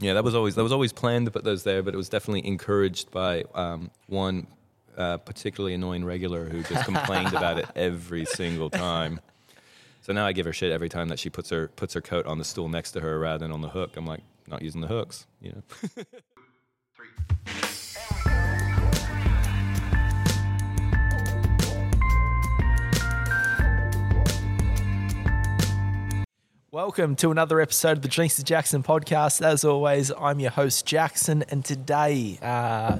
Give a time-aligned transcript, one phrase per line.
[0.00, 2.08] Yeah, that was always that was always planned to put those there, but it was
[2.08, 4.46] definitely encouraged by um, one
[4.96, 9.20] uh, particularly annoying regular who just complained about it every single time.
[10.00, 12.26] So now I give her shit every time that she puts her puts her coat
[12.26, 13.96] on the stool next to her rather than on the hook.
[13.96, 16.04] I'm like, not using the hooks, you know.
[26.72, 29.44] Welcome to another episode of the Drinks to Jackson podcast.
[29.44, 32.98] As always, I'm your host, Jackson, and today, uh,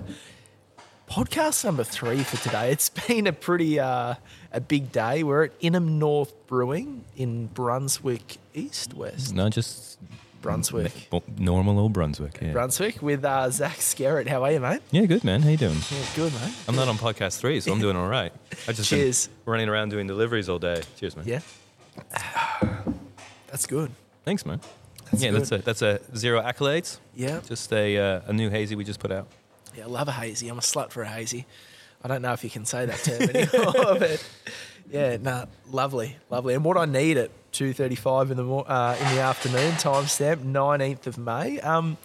[1.09, 2.73] podcast number three for today.
[2.73, 4.15] It's been a pretty uh,
[4.53, 5.23] a big day.
[5.23, 9.35] We're at Inner North Brewing in Brunswick East West.
[9.35, 10.01] no, just
[10.43, 11.07] Brunswick.
[11.09, 12.41] b- normal old Brunswick.
[12.43, 12.53] Yeah.
[12.53, 14.27] Brunswick with uh, Zack Skerritt.
[14.27, 14.81] How are you, mate?
[14.91, 15.43] yeah, good man.
[15.43, 15.77] How you doing?
[15.93, 16.55] Yeah, good, mate.
[16.67, 18.33] I'm not on podcast three, so I'm doing all right.
[18.67, 19.29] I just been Cheers.
[19.47, 20.83] running around doing deliveries all day.
[20.99, 21.29] Cheers, man.
[21.29, 22.91] Yeah.
[23.51, 23.91] That's good.
[24.25, 24.61] Thanks, man.
[25.11, 25.41] That's yeah, good.
[25.41, 26.99] that's a that's a zero accolades.
[27.15, 27.41] Yeah.
[27.47, 29.27] Just a uh, a new hazy we just put out.
[29.75, 30.49] Yeah, I love a hazy.
[30.49, 31.47] I'm a slut for a hazy.
[32.03, 34.27] I don't know if you can say that term anymore, but
[34.91, 36.55] yeah, no, lovely, lovely.
[36.55, 40.43] And what I need at two thirty-five in the mor- uh, in the afternoon, timestamp
[40.43, 41.61] nineteenth of May.
[41.61, 41.99] Um,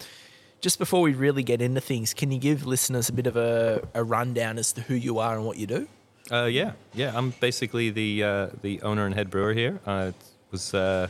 [0.61, 3.87] just before we really get into things, can you give listeners a bit of a,
[3.93, 5.87] a rundown as to who you are and what you do?
[6.31, 7.11] Uh, yeah, yeah.
[7.15, 9.79] I'm basically the uh, the owner and head brewer here.
[9.85, 11.07] Uh, it was uh,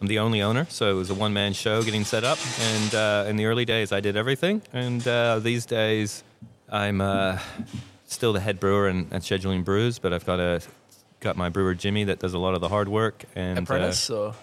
[0.00, 2.38] I'm the only owner, so it was a one man show getting set up.
[2.60, 4.60] And uh, in the early days, I did everything.
[4.72, 6.22] And uh, these days,
[6.68, 7.38] I'm uh,
[8.06, 10.60] still the head brewer and, and scheduling brews, but I've got a
[11.20, 13.24] got my brewer Jimmy that does a lot of the hard work.
[13.34, 14.34] And uh, Apprentice or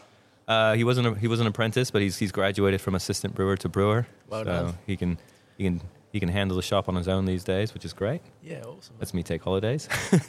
[0.47, 3.55] Uh, he wasn't a, he was an apprentice, but he's he's graduated from assistant brewer
[3.57, 4.07] to brewer.
[4.29, 4.77] Well so done.
[4.87, 5.17] he can
[5.57, 5.81] he can
[6.11, 8.21] he can handle the shop on his own these days, which is great.
[8.43, 8.95] yeah, awesome.
[8.99, 9.87] Lets me take holidays.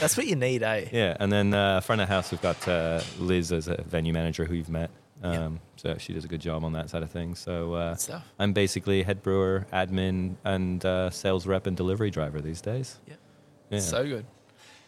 [0.00, 0.86] That's what you need, eh?
[0.92, 4.44] yeah, and then uh, front of house we've got uh, Liz as a venue manager
[4.44, 4.90] who you've met.
[5.22, 5.46] Yeah.
[5.46, 7.38] Um, So she does a good job on that side of things.
[7.38, 8.22] So uh, stuff.
[8.38, 12.98] I'm basically head brewer, admin, and uh, sales rep and delivery driver these days.
[13.08, 13.14] Yeah.
[13.70, 13.78] Yeah.
[13.80, 14.26] So good.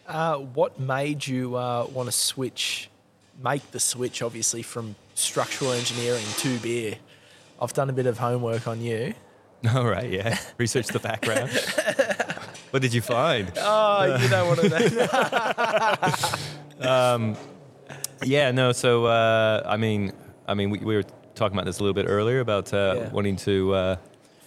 [0.07, 2.91] Uh, what made you uh, want to switch,
[3.43, 6.97] make the switch, obviously, from structural engineering to beer?
[7.61, 9.15] I've done a bit of homework on you.
[9.75, 10.39] All right, yeah.
[10.59, 11.51] Research the background.
[12.71, 13.51] what did you find?
[13.57, 14.69] Oh, you don't want to
[16.81, 17.37] know.
[18.25, 18.73] Yeah, no.
[18.73, 20.13] So uh, I mean,
[20.47, 23.09] I mean, we, we were talking about this a little bit earlier about uh, Yeah.
[23.11, 23.97] wanting to uh,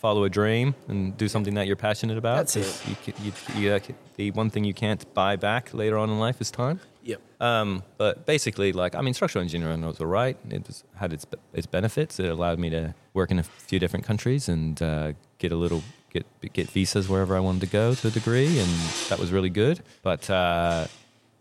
[0.01, 2.37] follow a dream and do something that you're passionate about.
[2.37, 2.81] That's it.
[3.05, 3.79] You, you, you, uh,
[4.15, 6.79] the one thing you can't buy back later on in life is time.
[7.09, 7.21] Yep.
[7.41, 10.37] Um, but basically, like I mean, structural engineering was all right.
[10.49, 12.19] It was, had its its benefits.
[12.19, 15.83] It allowed me to work in a few different countries and uh, get a little
[16.11, 18.69] get get visas wherever I wanted to go to a degree, and
[19.09, 19.81] that was really good.
[20.01, 20.87] But uh,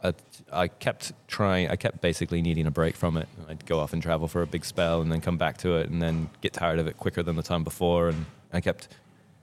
[0.02, 0.14] I,
[0.52, 1.68] I kept trying.
[1.68, 3.28] I kept basically needing a break from it.
[3.48, 5.90] I'd go off and travel for a big spell, and then come back to it,
[5.90, 8.08] and then get tired of it quicker than the time before.
[8.08, 8.88] And I kept.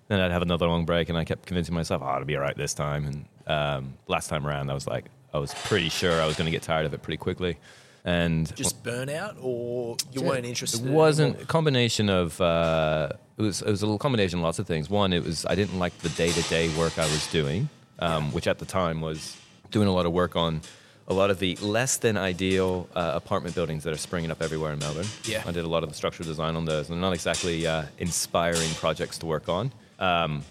[0.07, 2.41] Then I'd have another long break, and I kept convincing myself, "Oh, it'll be all
[2.41, 6.21] right this time." And um, last time around, I was like, I was pretty sure
[6.21, 7.57] I was going to get tired of it pretty quickly,
[8.03, 10.85] and Just burnout, or you weren't interested?
[10.85, 14.59] it wasn't a combination of uh, it was it was a little combination of lots
[14.59, 14.89] of things.
[14.89, 17.69] One, it was I didn't like the day to day work I was doing,
[17.99, 19.35] um, which at the time was
[19.71, 20.61] doing a lot of work on
[21.07, 24.73] a lot of the less than ideal uh, apartment buildings that are springing up everywhere
[24.73, 25.05] in Melbourne.
[25.23, 25.43] Yeah.
[25.45, 28.69] I did a lot of the structural design on those, and not exactly uh, inspiring
[28.75, 29.71] projects to work on.
[29.99, 30.43] Um,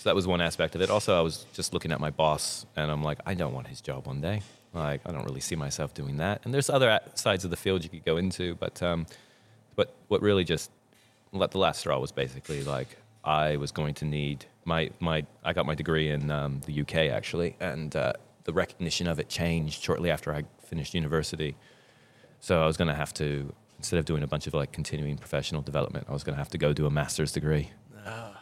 [0.00, 0.88] so that was one aspect of it.
[0.88, 3.82] Also, I was just looking at my boss, and I'm like, I don't want his
[3.82, 4.40] job one day.
[4.72, 6.40] Like, I don't really see myself doing that.
[6.42, 9.04] And there's other sides of the field you could go into, but um,
[9.76, 10.70] but what really just
[11.32, 15.52] let the last straw was basically like I was going to need my my I
[15.52, 19.82] got my degree in um, the UK actually, and uh, the recognition of it changed
[19.82, 21.56] shortly after I finished university.
[22.40, 25.18] So I was going to have to instead of doing a bunch of like continuing
[25.18, 27.68] professional development, I was going to have to go do a master's degree.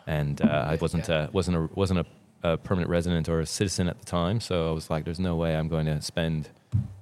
[0.09, 1.25] And uh, I wasn't Yeah.
[1.25, 2.07] uh, wasn't a wasn't a,
[2.53, 5.37] a permanent resident or a citizen at the time, so I was like, "There's no
[5.37, 6.49] way I'm going to spend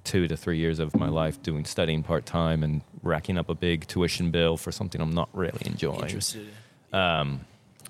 [0.03, 3.55] two to three years of my life doing studying part time and racking up a
[3.55, 6.47] big tuition bill for something I'm not really enjoying." interested.
[6.91, 7.41] Um,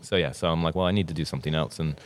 [0.02, 2.00] so yeah, so I'm like, well, I need to do something else, and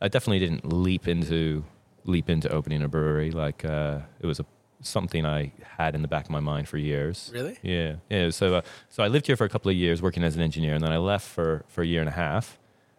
[0.00, 1.64] I definitely didn't leap into
[2.06, 3.30] leap into opening a brewery.
[3.30, 4.46] Like uh, it was a
[4.84, 7.30] something I had in the back of my mind for years.
[7.34, 7.58] Really?
[7.62, 8.30] Yeah, yeah.
[8.30, 10.74] So uh, so I lived here for a couple of years working as an engineer,
[10.74, 12.58] and then I left for for a year and a half.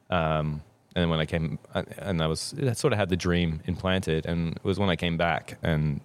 [0.09, 0.61] Um,
[0.95, 3.61] and then when I came, I- and I was I sort of had the dream
[3.65, 6.01] implanted, and it was when I came back and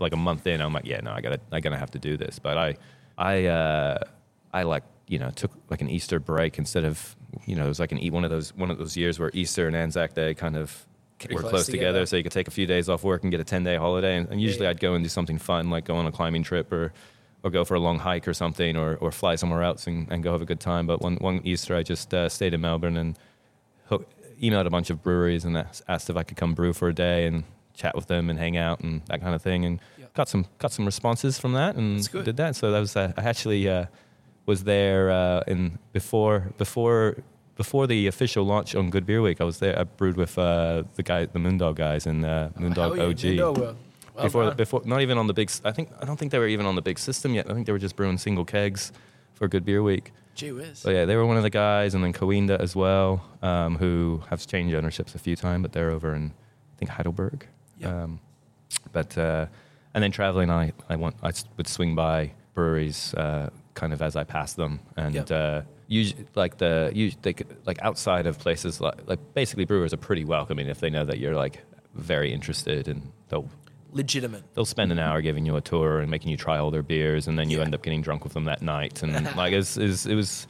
[0.00, 2.16] like a month in, I'm like, yeah, no, I gotta I gotta have to do
[2.16, 2.38] this.
[2.38, 2.76] But I
[3.18, 3.98] I uh,
[4.52, 7.16] I like you know took like an Easter break instead of
[7.46, 9.30] you know it was like an eat one of those one of those years where
[9.34, 10.86] Easter and Anzac Day kind of
[11.28, 11.86] Pretty were close close, together.
[11.88, 12.06] together.
[12.06, 14.16] so you could take a few days off work and get a ten day holiday.
[14.16, 14.70] And, and usually yeah.
[14.70, 16.92] I'd go and do something fun like go on a climbing trip or
[17.44, 20.22] or go for a long hike or something, or or fly somewhere else and, and
[20.22, 20.86] go have a good time.
[20.86, 23.18] But one one Easter, I just uh, stayed in Melbourne and
[23.86, 24.08] hook,
[24.40, 25.56] emailed a bunch of breweries and
[25.88, 28.56] asked- if I could come brew for a day and chat with them and hang
[28.56, 29.80] out and that kind of thing, and
[30.14, 32.54] got some got some responses from that and did that.
[32.56, 33.86] So that was uh, I actually uh,
[34.46, 37.16] was there uh, in before before.
[37.56, 39.78] Before the official launch on Good Beer Week, I was there.
[39.78, 43.58] I brewed with uh, the guy, the Moondog guys, and uh, Moondog Hell OG Moondog
[43.58, 43.76] World.
[44.14, 44.56] Well before done.
[44.56, 46.74] before not even on the big I think I don't think they were even on
[46.76, 47.50] the big system yet.
[47.50, 48.92] I think they were just brewing single kegs
[49.34, 50.12] for Good Beer Week.
[50.34, 50.78] Gee whiz.
[50.78, 54.22] So yeah, they were one of the guys, and then Coinda as well, um, who
[54.28, 56.32] have changed ownerships a few times, but they're over in
[56.74, 57.46] I think Heidelberg.
[57.78, 57.90] Yep.
[57.90, 58.20] Um,
[58.92, 59.46] but uh,
[59.94, 64.16] and then traveling, I I want I would swing by breweries uh, kind of as
[64.16, 65.26] I passed them, and Yep.
[65.92, 66.74] Usually like the
[67.22, 70.90] they could, like outside of places like like basically brewers are pretty welcoming if they
[70.90, 71.56] know that you're like
[71.94, 73.48] very interested and they'll
[73.94, 74.42] Legitimate.
[74.54, 77.28] they'll spend an hour giving you a tour and making you try all their beers,
[77.28, 77.64] and then you Yeah.
[77.64, 79.02] end up getting drunk with them that night.
[79.02, 80.46] And like, it's, it's, it was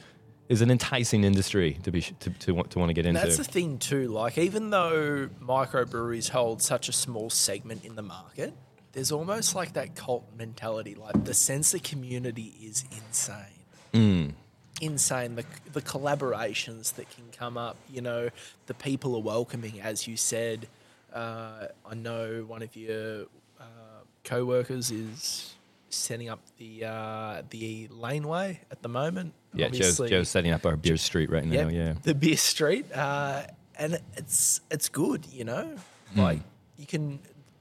[0.47, 3.19] is an enticing industry to be to to want to want to get into.
[3.19, 4.07] that's the thing too.
[4.07, 8.53] Like even though microbreweries hold such a small segment in the market,
[8.93, 10.95] there's almost like that cult mentality.
[10.95, 13.65] Like the sense of community is insane.
[13.93, 14.33] Mm.
[14.81, 15.35] Insane.
[15.35, 17.77] The the collaborations that can come up.
[17.89, 18.29] You know,
[18.67, 20.67] the people are welcoming, as you said.
[21.13, 23.25] Uh, I know one of your
[23.59, 25.53] uh, co-workers is
[25.89, 29.33] setting up the uh, the laneway at the moment.
[29.53, 31.67] yeah, Joe's, Joe's setting up our beer street right now.
[31.67, 33.43] Yep, Yeah, the beer street, uh,
[33.77, 35.75] and it's it's good, you know.
[36.13, 36.19] Hmm.
[36.19, 36.39] Like
[36.77, 37.19] you can,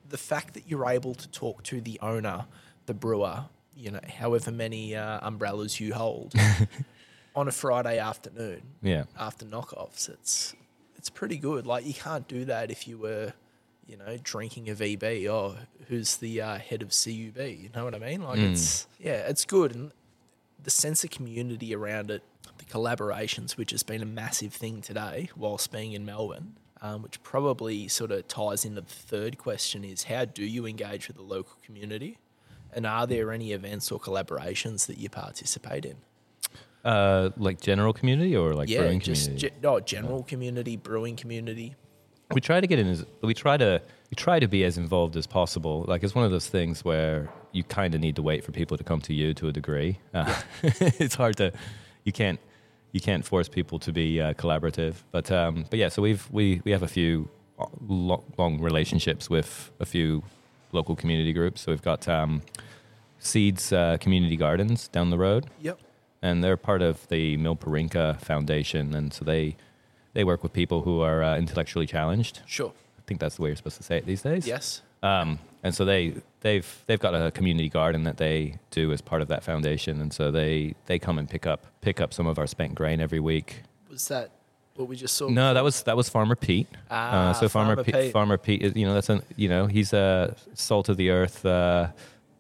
[0.09, 2.47] the fact that you're able to talk to the owner,
[2.87, 3.45] the brewer,
[3.77, 6.33] you know, however many uh, umbrellas you hold,
[7.35, 10.55] on a Friday afternoon yeah, after knockoffs, it's
[10.97, 11.67] it's pretty good.
[11.67, 13.33] Like you can't do that if you were,
[13.87, 15.57] you know, drinking a VB or
[15.89, 17.39] who's the uh, head of CUB.
[17.39, 18.23] You know what I mean?
[18.23, 18.53] Like Mm.
[18.53, 19.93] it's yeah, it's good, and
[20.63, 22.23] the sense of community around it,
[22.59, 26.57] the collaborations, which has been a massive thing today whilst being in Melbourne.
[26.85, 31.07] Um, which probably sort of ties into the third question is how do you engage
[31.07, 32.19] with the local community?
[32.73, 35.99] And are there any events or collaborations that you participate in?
[36.85, 39.51] Uh, like general community or like yeah, brewing just community.
[39.51, 41.75] ge- no, general community, brewing community.
[42.35, 43.81] we try to get in as we try to
[44.11, 47.29] we try to be as involved as possible like it's one of those things where
[47.53, 49.99] you kind of need to wait for people to come to you to a degree
[50.15, 51.53] uh, it's hard to
[52.05, 52.41] you can't
[52.93, 56.61] you can't force people to be uh, collaborative but um, but yeah so we've we
[56.65, 57.29] we have a few
[57.87, 60.23] lo- long relationships with a few
[60.73, 62.41] local community groups so we've got um,
[63.19, 65.79] seeds uh, community gardens down the road Yep.
[66.23, 69.57] And they're part of the Milparinka Foundation, and so they
[70.15, 72.41] they work with people who are uh, intellectually challenged.
[72.47, 72.73] Sure.
[72.99, 74.47] I think that's the way you're supposed to say it these days.
[74.47, 74.83] Yes.
[75.03, 79.23] Um, and so they they've they've got a community garden that they do as part
[79.23, 82.39] of that foundation, and so they they come and pick up pick up some of
[82.39, 83.63] our spent grain every week.
[83.91, 84.31] Was that
[84.77, 85.29] what we just saw?
[85.29, 86.69] No, that was that was Farmer Pete.
[86.91, 88.13] Ah, uh, so Farmer, Farmer Pete, Pete.
[88.13, 91.45] Farmer Pete, is, you know that's a you know he's a salt of the earth
[91.45, 91.89] uh,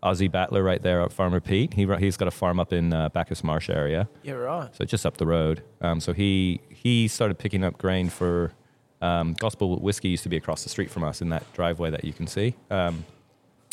[0.02, 1.08] Aussie battler right there.
[1.08, 1.74] Farmer Pete.
[1.74, 4.08] He he's got a farm up in uh, Bacchus Marsh area.
[4.22, 4.74] Yeah, right.
[4.74, 5.62] so just up the road.
[5.80, 8.52] Um, so he he started picking up grain for
[9.00, 12.04] um, Gospel Whiskey used to be across the street from us in that driveway that
[12.04, 13.04] you can see, um,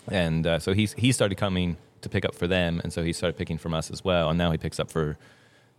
[0.08, 3.12] and uh, so he's he started coming to pick up for them, and so he
[3.14, 5.18] started picking from us as well, and now he picks up for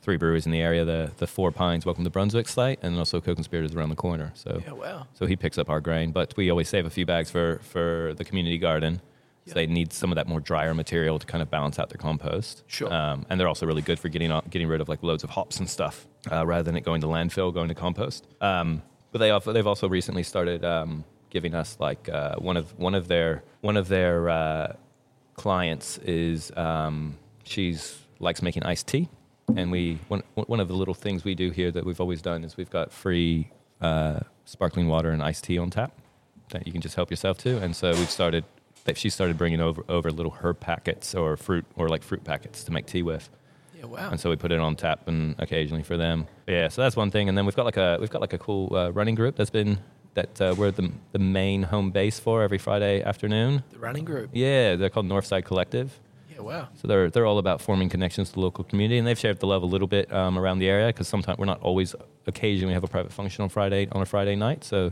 [0.02, 3.20] three breweries in the area: the the Four Pines, Welcome to Brunswick site, and also
[3.20, 4.32] Co-Conspirator is around the corner.
[4.34, 5.06] So Yeah, wow.
[5.14, 8.14] so he picks up our grain, but we always save a few bags for for
[8.16, 9.00] the community garden.
[9.46, 11.98] So they need some of that more drier material to kind of balance out their
[11.98, 12.62] compost.
[12.66, 12.92] Sure.
[12.92, 15.58] Um, and they're also really good for getting getting rid of like loads of hops
[15.58, 18.28] and stuff, uh, rather than it going to landfill, going to compost.
[18.40, 18.82] Um,
[19.12, 22.94] but they also, they've also recently started um, giving us like uh, one of one
[22.94, 24.72] of their one of their uh,
[25.34, 29.08] clients is um, she's likes making iced tea,
[29.56, 32.44] and we one one of the little things we do here that we've always done
[32.44, 35.92] is we've got free uh, sparkling water and iced tea on tap
[36.50, 38.44] that you can just help yourself to, and so we've started.
[38.84, 42.64] That She started bringing over over little herb packets or fruit or like fruit packets
[42.64, 43.28] to make tea with,
[43.78, 44.10] Yeah, wow.
[44.10, 46.26] and so we put it on tap and occasionally for them.
[46.46, 47.28] Yeah, so that's one thing.
[47.28, 49.50] And then we've got like a we've got like a cool uh, running group that's
[49.50, 49.78] been
[50.14, 53.62] that uh, we're the the main home base for every Friday afternoon.
[53.70, 54.30] the running group.
[54.32, 56.00] Yeah, they're called North Side Collective.
[56.32, 56.68] Yeah, wow.
[56.80, 59.46] So they're they're all about forming connections to the local community, and they've shared the
[59.46, 61.94] love a little bit um, around the area because sometimes we're not always.
[62.26, 64.90] Occasionally, we have a private function on Friday on a Friday night, so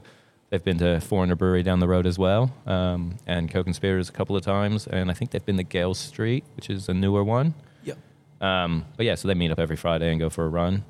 [0.50, 4.36] they've been to Foreigner Brewery down the road as well, um, and Co-Conspirators a couple
[4.36, 7.54] of times, and I think they've been to Gale Street, which is a newer one.
[7.84, 7.98] Yep.
[8.40, 10.84] Um, but yeah, so they meet up every Friday and go for a run.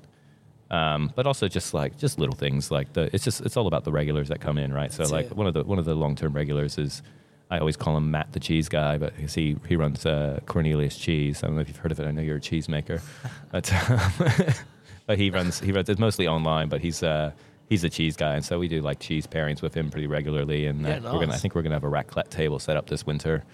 [0.70, 3.84] Um, but also just like just little things like the it's just it's all about
[3.84, 4.92] the regulars that come in, right?
[4.92, 5.36] so like it.
[5.36, 7.02] one of the one of the long term regulars is
[7.50, 11.42] I always call him Matt the Cheese Guy, but he he runs uh, Cornelius Cheese.
[11.42, 12.06] I don't know if you've heard of it.
[12.06, 13.00] I know you're a cheese maker,
[13.50, 14.10] but um,
[15.06, 17.32] but he runs he runs it's mostly online, but he's uh,
[17.68, 20.66] he's a cheese guy, and so we do like cheese pairings with him pretty regularly.
[20.66, 22.88] And uh, Yeah, we're gonna I think we're gonna have a raclette table set up
[22.88, 23.44] this winter.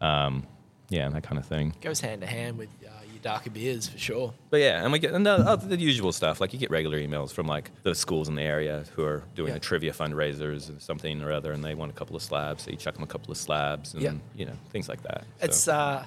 [0.00, 0.46] Um,
[0.90, 1.74] yeah, and that kind of thing.
[1.80, 4.34] Goes hand to hand with uh, your darker beers for sure.
[4.50, 6.40] But yeah, and we get and the, uh, the usual stuff.
[6.40, 9.50] Like you get regular emails from like the schools in the area who are doing
[9.50, 9.56] Yeah.
[9.56, 12.64] a trivia fundraisers and something or other, and they want a couple of slabs.
[12.64, 14.12] So you chuck them a couple of slabs, and Yeah.
[14.36, 15.24] you know things like that.
[15.40, 16.04] It's So- uh,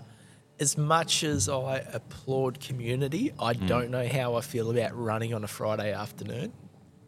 [0.59, 3.67] as much as I applaud community, I Mm.
[3.67, 6.51] don't know how I feel about running on a Friday afternoon.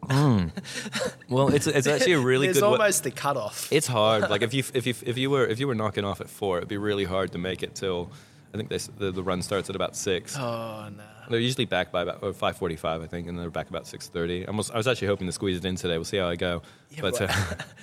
[1.28, 2.64] well, it's it's actually a really There's good.
[2.64, 3.70] It's almost the cutoff.
[3.72, 4.28] it's hard.
[4.30, 6.58] Like if you if you if you were if you were knocking off at four,
[6.58, 8.10] it'd be really hard to make it till.
[8.52, 10.36] I think this, the the run starts at about six.
[10.36, 11.04] oh no.
[11.28, 14.44] They're usually back by about five forty-five, I think, and they're back about six thirty.
[14.44, 15.96] I was I was actually hoping to squeeze it in today.
[15.96, 16.62] We'll see how I go.
[16.90, 17.30] Yeah, but well-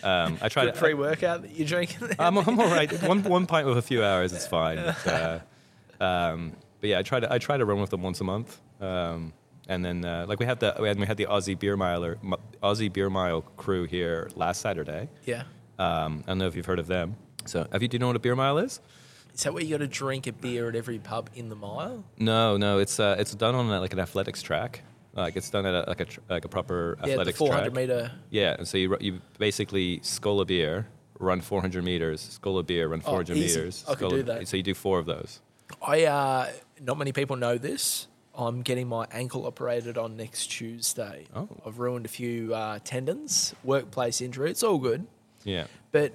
[0.03, 0.79] uh, um, I tried Good to.
[0.81, 2.09] pre-workout that you're drinking.
[2.19, 2.91] I'm, I'm all right.
[3.03, 4.75] One one pint with a few hours, it's fine.
[5.05, 8.19] But, uh, um, but yeah, I try to I try to run with them once
[8.19, 8.59] a month.
[8.81, 9.31] Um,
[9.67, 12.17] and then uh, like we had the we had, we had the Aussie beer miler
[12.63, 15.09] Aussie beer mile crew here last Saturday.
[15.25, 15.43] yeah.
[15.79, 17.15] Um, I don't know if you've heard of them.
[17.45, 18.79] So have you do you know what a beer mile is?
[19.35, 22.03] Is that where you got to drink a beer at every pub in the mile?
[22.17, 24.81] No, no, it's uh, it's done on uh, like an athletics track.
[25.13, 27.73] Like it's done at a, like a tr- like a proper Yeah, athletics 400 track.
[27.75, 28.11] meter.
[28.31, 30.87] Yeah, and so you you basically skull a beer,
[31.19, 33.59] run 400 meters, skull a beer, run Oh, 400 easy.
[33.59, 33.85] meters.
[33.87, 34.47] I could do a- that.
[34.47, 35.41] So you do four of those.
[35.85, 36.47] I uh,
[36.81, 38.07] not many people know this.
[38.37, 41.25] I'm getting my ankle operated on next Tuesday.
[41.35, 41.49] Oh.
[41.65, 44.51] I've ruined a few uh, tendons, workplace injury.
[44.51, 45.07] It's all good.
[45.43, 45.65] Yeah.
[45.91, 46.13] But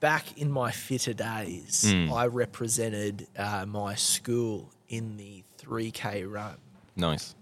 [0.00, 2.12] back in my fitter days, Hmm.
[2.12, 6.56] I represented uh, my school in the 3K run.
[6.96, 7.34] Nice.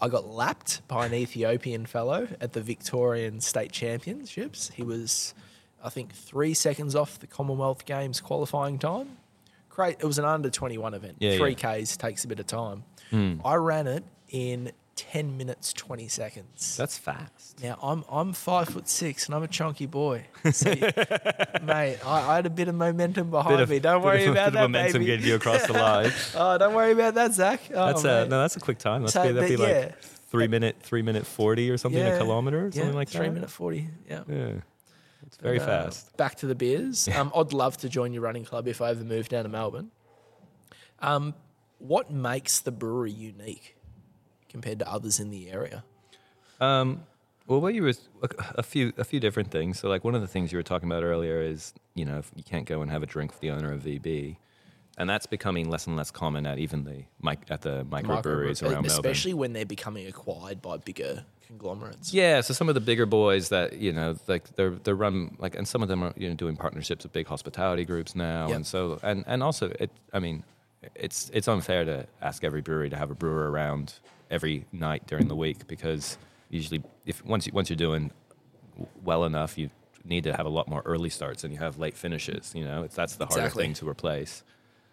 [0.00, 4.70] I got lapped by an Ethiopian fellow at the Victorian State Championships.
[4.74, 5.34] He was,
[5.82, 9.18] I think, three seconds off the Commonwealth Games qualifying time.
[9.68, 9.96] Great.
[10.00, 11.16] It was an under 21 event.
[11.18, 11.38] Yeah, yeah.
[11.38, 12.84] 3Ks takes a bit of time.
[13.12, 16.76] I ran it in 10 minutes, 20 seconds.
[16.76, 17.62] That's fast.
[17.62, 20.26] Now I'm I'm five foot six and I'm a chunky boy.
[20.52, 20.70] So,
[21.62, 23.78] mate, I, I had a bit of momentum behind me.
[23.78, 25.04] Don't worry of, about bit that, of momentum baby.
[25.06, 26.12] getting you across the line.
[26.34, 27.60] Oh, don't worry about that, Zack.
[27.72, 28.28] Oh, That's mate.
[28.28, 29.02] no, that's a quick time.
[29.02, 29.92] That's So, be, that'd be like yeah.
[30.30, 33.32] three minute, three minute forty or something a kilometer, or something yeah, like three that.
[33.34, 33.88] minute forty.
[34.08, 34.22] Yeah.
[34.28, 34.52] Yeah,
[35.26, 36.16] it's very Uh, fast.
[36.16, 37.08] Back to the beers.
[37.08, 39.90] Um, I'd love to join your running club if I ever move down to Melbourne.
[41.00, 41.34] Um,
[41.78, 43.76] what makes the brewery unique
[44.48, 45.84] compared to others in the area?
[46.60, 47.04] Um,
[47.46, 47.92] well, what you were
[48.56, 49.78] a few a few different things.
[49.78, 52.30] So, like one of the things you were talking about earlier is you know if
[52.34, 54.36] you can't go and have a drink with the owner of VB,
[54.98, 58.72] and that's becoming less and less common at even the mic at the microbreweries around
[58.72, 58.86] Melbourne.
[58.86, 62.12] especially when they're becoming acquired by bigger conglomerates.
[62.12, 65.54] Yeah, so some of the bigger boys that you know, like they're they're run like,
[65.56, 68.56] and some of them are you know doing partnerships with big hospitality groups now, Yep.
[68.56, 69.90] and so and and also it.
[70.12, 70.44] I mean,
[70.94, 73.94] it's it's unfair to ask every brewery to have a brewer around
[74.30, 76.18] every night during the week because
[76.50, 78.10] usually if once you, once you're doing
[79.02, 79.70] well enough, you
[80.04, 82.52] need to have a lot more early starts and you have late finishes.
[82.54, 83.64] You know, it's that's the harder Exactly.
[83.64, 84.44] thing to replace.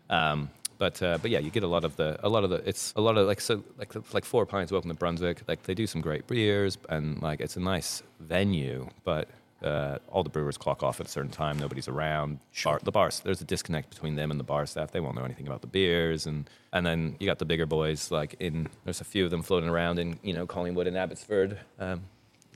[0.09, 2.57] Um, but uh, but yeah, you get a lot of the a lot of the
[2.67, 5.43] it's a lot of like so like like Four Pines Welcome to Brunswick.
[5.47, 9.29] Like they do some great beers and like it's a nice venue, but
[9.63, 11.57] uh, all the brewers clock off at a certain time.
[11.57, 12.39] Nobody's around.
[12.63, 14.91] Bar, the bars there's a disconnect between them and the bar staff.
[14.91, 18.11] They won't know anything about the beers, and and then you got the bigger boys
[18.11, 21.57] like in there's a few of them floating around in you know Collingwood and Abbotsford.
[21.79, 22.03] Um,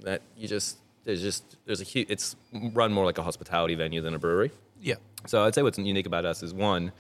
[0.04, 4.02] that you just there's just there's a huge it's run more like a hospitality venue
[4.02, 4.52] than a brewery.
[4.82, 4.96] Yeah.
[5.26, 6.92] So I'd say what's unique about us is one,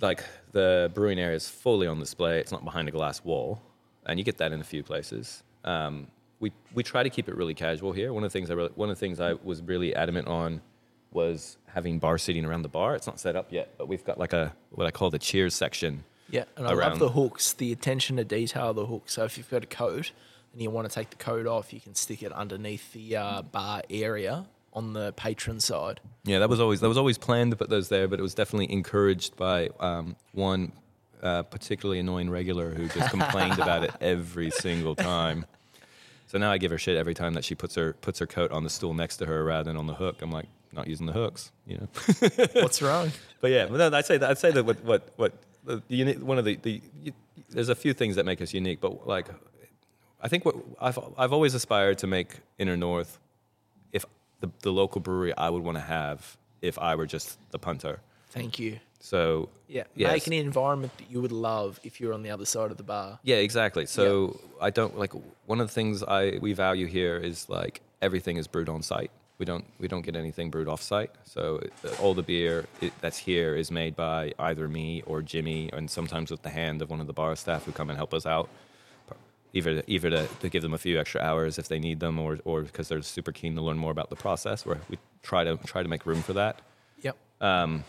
[0.00, 2.38] like the brewing area is fully on display.
[2.40, 3.60] It's not behind a glass wall,
[4.06, 5.42] and you get that in a few places.
[5.64, 6.06] Um,
[6.40, 8.12] we we try to keep it really casual here.
[8.12, 10.62] One of the things I really, one of the things I was really adamant on
[11.12, 12.94] was having bar seating around the bar.
[12.94, 15.54] It's not set up yet, but we've got like a what I call the cheers
[15.54, 16.04] section.
[16.30, 19.04] Yeah, and I around- love the hooks, the attention to detail of the hook.
[19.06, 20.12] So if you've got a coat
[20.52, 23.42] and you want to take the coat off, you can stick it underneath the uh,
[23.42, 26.00] bar area on the patron side.
[26.24, 28.34] Yeah, that was always that was always planned to put those there, but it was
[28.34, 30.72] definitely encouraged by um, one
[31.22, 35.44] uh, particularly annoying regular who just complained about it every single time.
[36.30, 38.52] So now I give her shit every time that she puts her puts her coat
[38.52, 40.22] on the stool next to her rather than on the hook.
[40.22, 41.88] I'm like, not using the hooks, you know.
[42.62, 43.10] What's wrong?
[43.40, 45.32] But yeah, but no, I'd say that I'd say that what what what
[45.64, 47.12] the unique, one of the the you,
[47.48, 49.26] there's a few things that make us unique, but like
[50.22, 53.18] I think what I've I've always aspired to make Inner North
[53.92, 54.04] if
[54.38, 58.02] the the local brewery I would want to have if I were just the punter.
[58.28, 58.78] Thank you.
[59.00, 60.12] So Yeah, yes.
[60.12, 62.82] make an environment that you would love if you're on the other side of the
[62.82, 63.18] bar.
[63.22, 63.86] Yeah, exactly.
[63.86, 65.12] So I don't like
[65.46, 69.10] one of the things I we value here is like everything is brewed on site.
[69.38, 71.10] We don't we don't get anything brewed off site.
[71.24, 71.60] So
[71.98, 76.30] all the beer it, that's here is made by either me or Jimmy, and sometimes
[76.30, 78.50] with the hand of one of the bar staff who come and help us out.
[79.52, 82.38] Either either to, to give them a few extra hours if they need them, or
[82.44, 84.64] or because they're super keen to learn more about the process.
[84.64, 86.60] Where we try to try to make room for that.
[87.00, 87.16] Yep.
[87.40, 87.82] Um,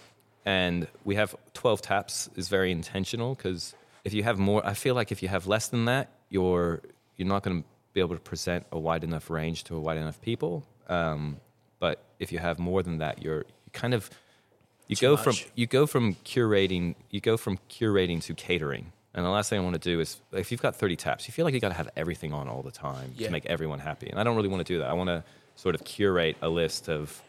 [0.45, 4.95] and we have 12 taps is very intentional because if you have more, I feel
[4.95, 6.81] like if you have less than that, you're
[7.17, 9.97] you're not going to be able to present a wide enough range to a wide
[9.97, 10.65] enough people.
[10.87, 11.37] Um,
[11.79, 14.09] but if you have more than that, you're you kind of
[14.87, 15.23] you Too go much.
[15.23, 18.91] from you go from curating you go from curating to catering.
[19.13, 21.33] And the last thing I want to do is if you've got 30 taps, you
[21.33, 23.27] feel like you got to have everything on all the time Yeah.
[23.27, 24.09] to make everyone happy.
[24.09, 24.89] And I don't really want to do that.
[24.89, 25.23] I want to
[25.55, 27.21] sort of curate a list of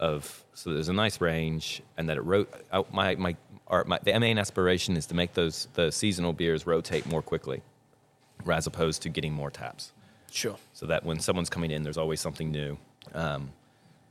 [0.00, 3.36] of so there's a nice range and that it wrote out my my
[3.68, 7.62] our, my the main aspiration is to make those the seasonal beers rotate more quickly
[8.50, 9.92] as opposed to getting more taps
[10.32, 10.56] Sure.
[10.72, 12.78] so that when someone's coming in there's always something new
[13.14, 13.50] um,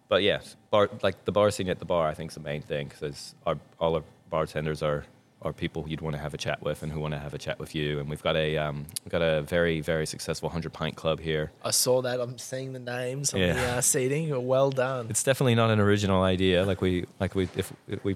[0.10, 2.62] but yeah bar like the bar scene at the bar i think is the main
[2.62, 5.06] thing because our all our bartenders are
[5.42, 7.38] are people you'd want to have a chat with and who want to have a
[7.38, 10.74] chat with you and we've got a um, we've got a very very successful 100
[10.74, 12.20] pint club here I saw that.
[12.20, 14.46] I'm seeing the names on the uh, seating.
[14.48, 15.08] Well done.
[15.10, 16.66] It's definitely not an original idea.
[16.66, 17.72] Like we, like we, if
[18.04, 18.16] we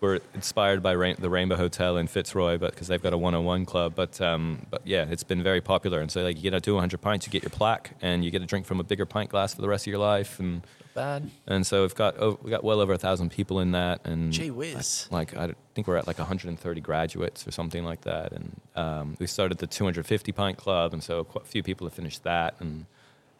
[0.00, 3.66] were inspired by Rain, the Rainbow Hotel in Fitzroy, but because they've got a 101
[3.66, 3.92] club.
[3.94, 6.00] But, um, but yeah, it's been very popular.
[6.00, 8.42] And so like you get a 200 pints, you get your plaque, and you get
[8.42, 10.38] a drink from a bigger pint glass for the rest of your life.
[10.40, 10.62] And
[10.94, 11.30] Bad.
[11.46, 14.00] and so we've got oh, we got well over a thousand people in that.
[14.04, 15.06] And Gee whiz.
[15.10, 18.32] like I think we're at like 130 graduates or something like that.
[18.32, 21.94] And um, we started the 250 pint club, and so quite a few people have
[21.94, 22.86] finished that, and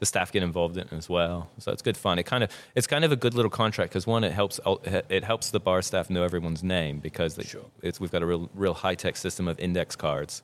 [0.01, 1.49] the staff get involved in it as well.
[1.59, 2.19] So it's good fun.
[2.19, 5.23] It kind of it's kind of a good little contract because one, it helps it
[5.25, 7.65] helps the bar staff know everyone's name because they, Sure.
[7.83, 10.43] it's we've got a real real high tech system of index cards.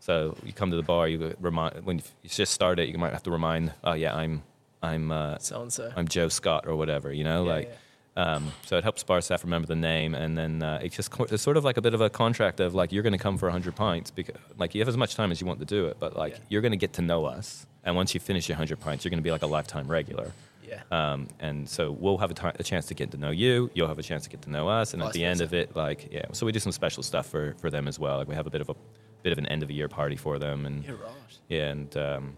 [0.00, 3.12] So you come to the bar, you remind when you just start it, you might
[3.12, 4.42] have to remind, oh yeah, I'm
[4.82, 5.90] I'm uh, So and so.
[5.96, 7.78] I'm Joe Scott or whatever, you know, Yeah, like.
[8.18, 11.42] Um, so it helps bar staff remember the name, and then uh, it just it's
[11.42, 13.44] sort of like a bit of a contract of like you're going to come for
[13.44, 15.98] 100 pints because like you have as much time as you want to do it,
[16.00, 16.38] but like Yeah.
[16.48, 19.10] you're going to get to know us, and once you finish your 100 pints, you're
[19.10, 20.32] going to be like a lifetime regular.
[20.68, 20.82] Yeah.
[20.90, 23.70] Um, and so we'll have a, chance to get to know you.
[23.72, 25.44] You'll have a chance to get to know us, and Vice at the end versa.
[25.44, 28.18] of it, like yeah, so we do some special stuff for for them as well.
[28.18, 28.74] Like we have a bit of a
[29.22, 31.38] bit of an end of the year party for them, and You're right.
[31.48, 32.36] yeah, and um,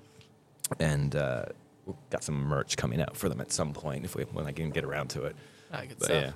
[0.79, 1.47] and uh,
[1.87, 4.53] we've got some merch coming out for them at some point if we when I
[4.53, 5.35] can get around to it.
[5.73, 6.35] Ah, good But stuff.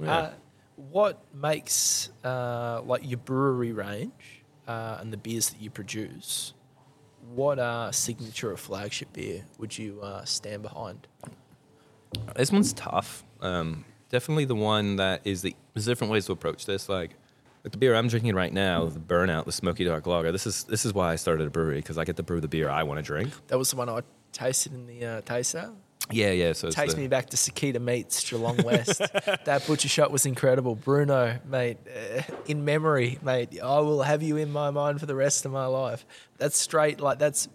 [0.00, 0.12] yeah, Yeah.
[0.16, 0.30] Uh,
[0.90, 6.54] what makes uh, like your brewery range uh, and the beers that you produce?
[7.34, 11.06] What uh, signature or flagship beer would you uh, stand behind?
[12.34, 13.24] this one's tough.
[13.40, 15.54] Um, definitely the one that is the.
[15.74, 16.88] There's different ways to approach this.
[16.88, 17.14] Like,
[17.64, 20.32] like the beer I'm drinking right now, the Burnout, the Smoky Dark Lager.
[20.32, 22.48] This is this is why I started a brewery because I get to brew the
[22.48, 23.32] beer I want to drink.
[23.48, 24.00] That was the one I
[24.32, 25.72] tasted in the uh, taster.
[26.10, 26.52] Yeah, yeah.
[26.54, 28.98] So it's Takes the- me back to Sakita Meats, Geelong West.
[29.44, 30.74] that butcher shop was incredible.
[30.74, 33.58] Bruno, mate, uh, in memory, mate.
[33.62, 36.06] I will have you in my mind for the rest of my life.
[36.38, 37.48] That's straight, like that's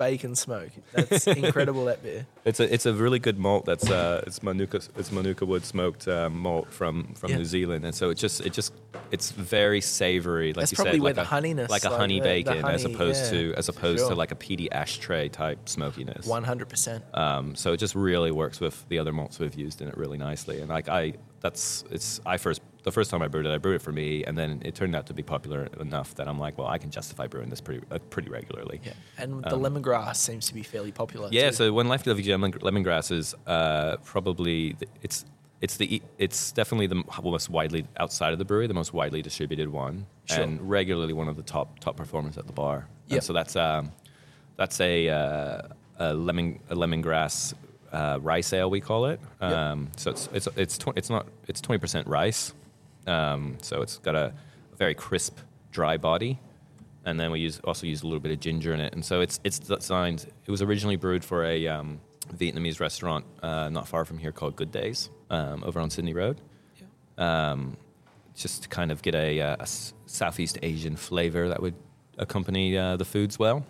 [0.00, 0.70] bacon smoke.
[0.92, 1.84] That's incredible.
[1.84, 2.26] That beer.
[2.42, 3.66] It's a it's a really good malt.
[3.66, 7.36] That's uh it's Manuka it's Manuka wood smoked uh, malt from from Yeah.
[7.36, 8.72] New Zealand, and so it just it just
[9.10, 10.48] it's very savory.
[10.48, 12.86] Like That's you said, like a, honeyness, like a like honey the- the bacon, as
[12.86, 14.08] opposed yeah, to as opposed sure.
[14.08, 16.26] to like a peaty ashtray type smokiness.
[16.26, 17.04] One hundred percent.
[17.12, 20.16] Um, so it just really works with the other malts we've used in it really
[20.18, 20.60] nicely.
[20.60, 23.76] And like I, that's it's I first the first time I brewed it, I brewed
[23.76, 26.56] it for me, and then it turned out to be popular enough that I'm like,
[26.58, 28.80] well, I can justify brewing this pretty uh, pretty regularly.
[28.84, 31.28] Yeah, and the Um, lemongrass seems to be fairly popular.
[31.30, 31.56] Yeah, too.
[31.56, 35.24] so when Life WG lemon, lemongrass is uh, probably the, it's
[35.60, 39.68] it's the it's definitely the most widely outside of the brewery, the most widely distributed
[39.70, 40.40] one, Sure.
[40.42, 42.86] and regularly one of the top top performers at the bar.
[43.08, 43.22] Yep.
[43.24, 43.92] so that's um,
[44.56, 45.62] that's a, uh,
[45.98, 47.52] a lemon a lemongrass
[47.92, 49.20] uh, rice ale we call it.
[49.42, 49.52] Yep.
[49.52, 52.54] Um, so it's it's it's tw- it's not it's twenty percent rice,
[53.06, 54.32] um, so it's got a
[54.76, 55.38] very crisp
[55.72, 56.38] dry body
[57.04, 58.92] and then we use also use a little bit of ginger in it.
[58.92, 60.26] And so it's it's designed.
[60.46, 62.00] It was originally brewed for a um,
[62.34, 66.40] Vietnamese restaurant uh, not far from here called Good Days um, over on Sydney Road.
[67.18, 67.76] Um,
[68.34, 69.66] just to kind of get a, uh, a
[70.06, 71.74] Southeast Asian flavor that would
[72.16, 73.66] accompany uh, the foods well.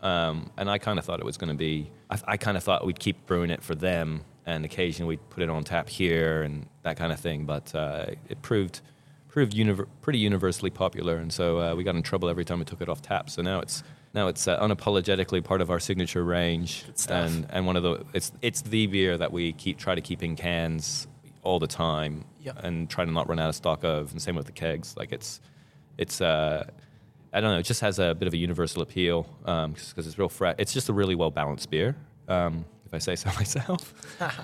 [0.00, 1.90] Um, and I kind of thought it was going to be.
[2.10, 5.42] I, I kind of thought we'd keep brewing it for them, and occasionally we'd put
[5.42, 7.44] it on tap here and that kind of thing.
[7.46, 8.80] But uh, it proved
[9.28, 12.64] proved univer- pretty universally popular, and so uh, we got in trouble every time we
[12.64, 13.28] took it off tap.
[13.28, 13.82] So now it's
[14.14, 18.30] now it's uh, unapologetically part of our signature range, and and one of the it's
[18.40, 21.08] it's the beer that we keep try to keep in cans
[21.42, 22.64] all the time, Yep.
[22.64, 24.12] and try to not run out of stock of.
[24.12, 25.40] And same with the kegs, like it's
[25.98, 26.68] it's uh
[27.32, 30.28] I don't know, it just has a bit of a universal appeal because it's real
[30.28, 30.56] fresh.
[30.58, 31.96] It's just a really well balanced beer.
[32.26, 33.94] Um, if I say so myself.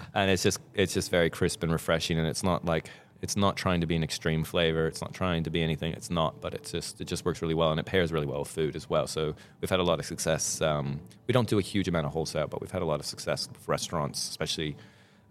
[0.15, 2.91] and it's just it's just very crisp and refreshing, and it's not like
[3.23, 4.87] it's not trying to be an extreme flavor.
[4.87, 5.93] It's not trying to be anything.
[5.95, 8.41] It's not, but it's just it just works really well, and it pairs really well
[8.41, 9.07] with food as well.
[9.07, 10.61] So we've had a lot of success.
[10.61, 13.07] Um, we don't do a huge amount of wholesale, but we've had a lot of
[13.07, 14.77] success with restaurants, especially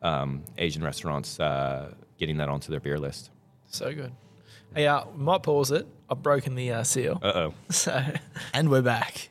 [0.01, 3.29] um, Asian restaurants, uh, getting that onto their beer list.
[3.67, 4.11] So good.
[4.75, 5.87] Hey, uh, might pause it.
[6.09, 7.19] I've broken the uh, seal.
[7.21, 7.53] Uh oh.
[7.71, 8.03] So,
[8.53, 9.29] and we're back.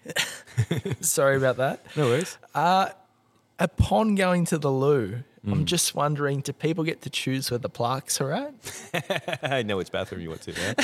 [1.00, 1.84] Sorry about that.
[1.96, 2.38] No worries.
[3.58, 5.50] Upon going to the loo, Mm.
[5.52, 8.54] I'm just wondering, do people get to choose where the plaques are at?
[9.42, 10.52] I know which bathroom you want to.
[10.52, 10.74] Man.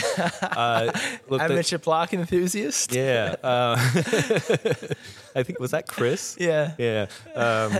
[0.42, 0.90] uh,
[1.29, 2.92] look, the- Amateur plaque enthusiast?
[2.92, 3.37] yeah.
[3.40, 3.77] Uh,
[5.37, 6.37] I think was that Chris.
[6.40, 6.73] Yeah.
[6.77, 7.07] Yeah.
[7.37, 7.73] Um,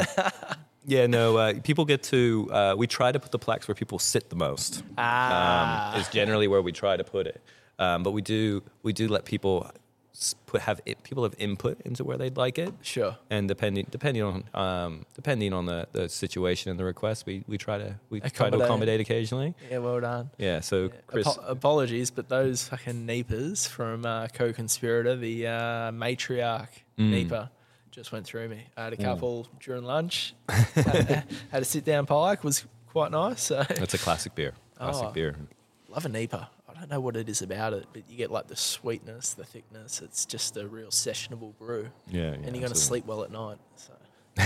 [0.95, 3.99] yeah, no, uh, people get to, uh, we try to put the plaques where people
[3.99, 4.83] sit the most.
[4.97, 5.95] Ah.
[5.95, 7.41] Um, is generally where we try to put it.
[7.79, 9.71] Um, but we do, we do let people
[10.47, 12.73] put, have it, people have input into where they'd like it.
[12.83, 13.17] Sure.
[13.31, 17.57] And depending, depending on, um, depending on the, the situation and the request, we, we
[17.59, 19.01] try to, we try to Accommodate.
[19.01, 19.55] occasionally.
[19.71, 20.31] Yeah, well done.
[20.39, 20.59] Yeah.
[20.61, 25.53] So Chris, Apo- apologies, but those fucking Neepers from uh, co-conspirator, the uh,
[25.93, 27.11] matriarch Mm.
[27.11, 27.49] Neeper,
[27.99, 28.65] just went through me.
[28.77, 30.33] I had a couple during lunch.
[30.49, 33.43] had, had a sit-down pike, was quite nice.
[33.43, 34.53] So that's a classic beer.
[34.77, 35.11] Classic Oh.
[35.11, 35.35] beer.
[35.89, 36.47] love a Neeper.
[36.69, 39.43] I don't know what it is about it, but you get like the sweetness, the
[39.45, 40.01] thickness.
[40.01, 42.21] It's just a real sessionable brew, Yeah.
[42.21, 43.59] yeah and you're going to sleep well at night.
[43.75, 43.93] So.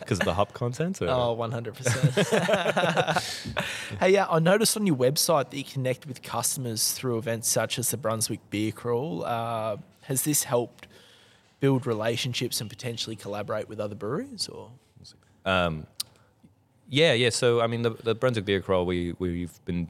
[0.00, 1.00] because of the hop content.
[1.00, 1.06] Or?
[1.08, 3.60] Oh, 100%.
[4.00, 7.78] hey, yeah, I noticed on your website that you connect with customers through events such
[7.78, 9.24] as the Brunswick Beer Crawl.
[9.24, 10.88] Uh, has this helped
[11.62, 14.48] build relationships and potentially collaborate with other breweries?
[14.48, 14.70] Or
[15.46, 15.86] Um,
[16.90, 17.30] yeah, yeah.
[17.30, 19.88] So I mean, the, the Brunswick Beer Crawl, we we've been.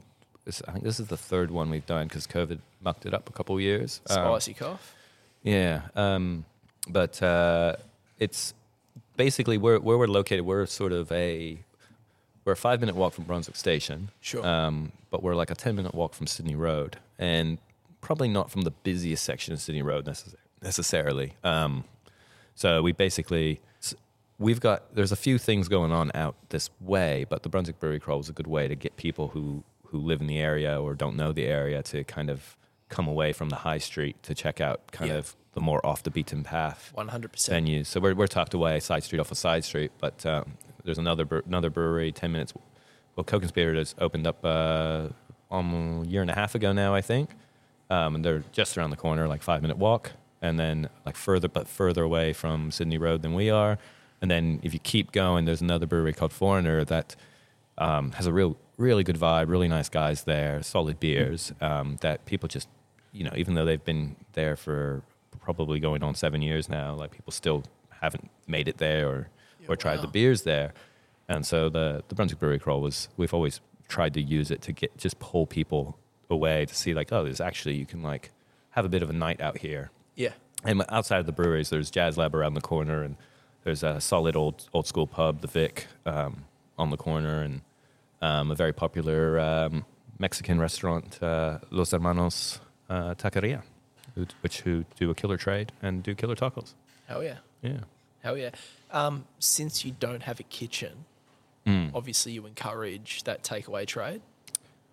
[0.67, 3.33] I think this is the third one we've done because COVID mucked it up a
[3.33, 4.01] couple of years.
[4.09, 4.93] Um, spicy cough?
[5.41, 6.45] yeah, um,
[6.89, 7.75] but uh,
[8.19, 8.53] it's
[9.17, 10.45] basically where where we're located.
[10.45, 11.57] We're sort of a
[12.45, 14.09] we're a five minute walk from Brunswick Station.
[14.21, 14.45] Sure.
[14.45, 17.57] Um, but we're like a ten minute walk from Sydney Road, and
[18.01, 21.33] probably not from the busiest section of Sydney Road necess- necessarily.
[21.43, 21.83] Um,
[22.55, 23.61] so we basically
[24.39, 27.99] we've got there's a few things going on out this way, but the Brunswick Brewery
[27.99, 30.95] Crawl was a good way to get people who who live in the area or
[30.95, 32.57] don't know the area to kind of
[32.89, 35.17] come away from the high street to check out kind Yeah.
[35.17, 37.29] of the more off the beaten path 100%.
[37.29, 37.85] venues.
[37.85, 41.43] So we're, we're tucked away, side street off a side street, but um, there's another
[41.45, 42.53] another brewery ten minutes.
[43.15, 45.09] Well, Co-Conspirators opened up uh,
[45.51, 47.29] almost a year and a half ago now, I think,
[47.91, 50.13] um, and they're just around the corner, like five minute walk,
[50.43, 53.79] and then like further but further away from Sydney Road than we are.
[54.21, 57.15] And then if you keep going, there's another brewery called Foreigner that
[57.77, 62.25] um, has a real really good vibe, really nice guys there, solid beers um, that
[62.25, 62.67] people just
[63.13, 65.01] you know even though they've been there for
[65.39, 67.63] probably going on seven years now, like people still
[68.01, 69.29] haven't made it there or
[69.59, 70.73] Yeah, or tried the beers there.
[71.29, 74.73] And so the the Brunswick Brewery Crawl was we've always tried to use it to
[74.73, 75.97] get just pull people
[76.29, 78.31] away to see like oh there's actually you can like
[78.71, 80.31] have a bit of a night out here Yeah.
[80.63, 83.15] and outside of the breweries, there's Jazz Lab around the corner, and
[83.63, 86.45] there's a solid old old school pub, the Vic, um,
[86.77, 87.61] on the corner, and
[88.21, 89.85] um, a very popular um,
[90.19, 93.63] Mexican restaurant, uh, Los Hermanos uh, Taqueria,
[94.15, 96.73] who, which who do a killer trade and do killer tacos.
[97.07, 97.37] Hell yeah.
[97.61, 97.79] Yeah.
[98.23, 98.51] Hell yeah.
[98.91, 101.05] Um, since you don't have a kitchen,
[101.65, 101.91] Mm.
[101.93, 104.21] obviously you encourage that takeaway trade.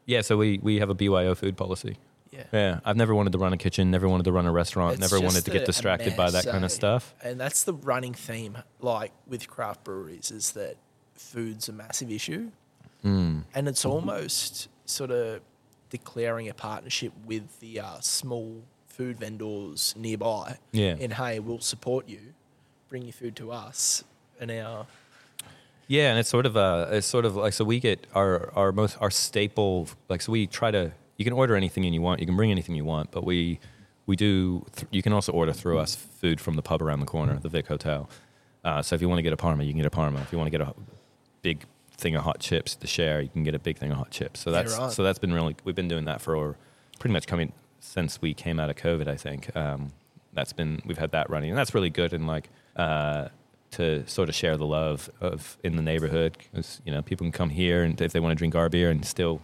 [0.06, 1.96] Yeah, so we, we have a BYO food policy.
[2.30, 2.44] Yeah.
[2.52, 5.00] Yeah, I've never wanted to run a kitchen, never wanted to run a restaurant, It's
[5.00, 6.66] never wanted just to a- get a distracted by that mess, kind eh?
[6.66, 7.14] of stuff.
[7.22, 10.76] And that's the running theme, like with craft breweries, is that
[11.14, 12.50] food's a massive issue.
[13.04, 13.44] Mm.
[13.54, 15.40] And it's almost sort of
[15.88, 20.58] declaring a partnership with the uh, small food vendors nearby.
[20.72, 20.96] Yeah.
[21.00, 22.20] And hey, we'll support you,
[22.88, 24.04] bring your food to us.
[24.40, 24.86] And our,
[25.88, 28.70] Yeah, and it's sort of uh it's sort of like so we get our our
[28.72, 32.24] most our staple like so we try to you can order anything you want, you
[32.24, 33.60] can bring anything you want, but we
[34.06, 37.06] we do th- you can also order through us food from the pub around the
[37.06, 38.08] corner, the Vic Hotel.
[38.64, 40.18] Uh, so if you want to get a parma, you can get a parma.
[40.22, 40.72] If you want to get a
[41.42, 44.10] big thing of hot chips to share, you can get a big thing of hot
[44.10, 44.40] chips.
[44.40, 46.56] So that's so that's been really we've been doing that for
[46.98, 49.06] pretty much coming since we came out of COVID.
[49.06, 49.92] I think um,
[50.32, 52.14] that's been we've had that running, and that's really good.
[52.14, 53.28] And like uh,
[53.72, 57.32] to sort of share the love of in the neighborhood, because you know people can
[57.32, 59.42] come here and if they want to drink our beer and still.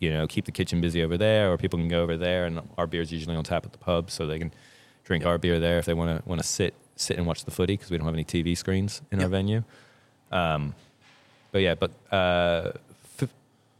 [0.00, 2.60] You know, keep the kitchen busy over there, or people can go over there, and
[2.76, 4.52] our beer's usually on tap at the pub, so they can
[5.04, 5.28] drink Yep.
[5.30, 7.74] our beer there if they want to want to sit sit and watch the footy
[7.74, 9.62] because we don't have any TV screens in our venue.
[10.30, 10.74] Um,
[11.52, 12.72] but yeah, but uh,
[13.20, 13.28] f-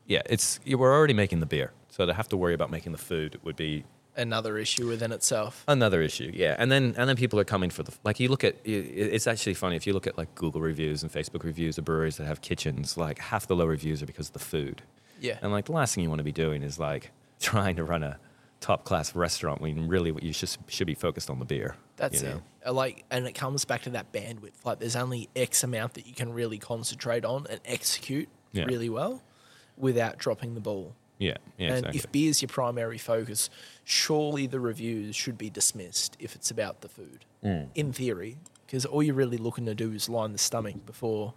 [0.06, 2.98] yeah, it's we're already making the beer, so to have to worry about making the
[2.98, 3.84] food would be
[4.16, 5.64] another issue within itself.
[5.66, 8.20] Another issue, yeah, and then and then people are coming for the like.
[8.20, 11.42] You look at it's actually funny if you look at like Google reviews and Facebook
[11.42, 12.96] reviews of breweries that have kitchens.
[12.96, 14.82] Like half the low reviews are because of the food,
[15.20, 15.38] Yeah.
[15.42, 18.02] and like the last thing you want to be doing is like trying to run
[18.02, 18.18] a
[18.60, 21.76] top class restaurant when really what you should should be focused on the beer.
[21.96, 22.34] That's you it.
[22.34, 22.42] know?
[22.66, 24.64] Uh, Like, and it comes back to that bandwidth.
[24.64, 28.64] Like, there's only X amount that you can really concentrate on and execute Yeah.
[28.64, 29.22] really well
[29.76, 30.94] without dropping the ball.
[31.18, 32.22] Yeah, yeah, and exactly.
[32.22, 33.48] if is your primary focus,
[33.84, 37.24] surely the reviews should be dismissed if it's about the food.
[37.44, 37.68] Mm.
[37.76, 41.34] In theory, because all you're really looking to do is line the stomach before,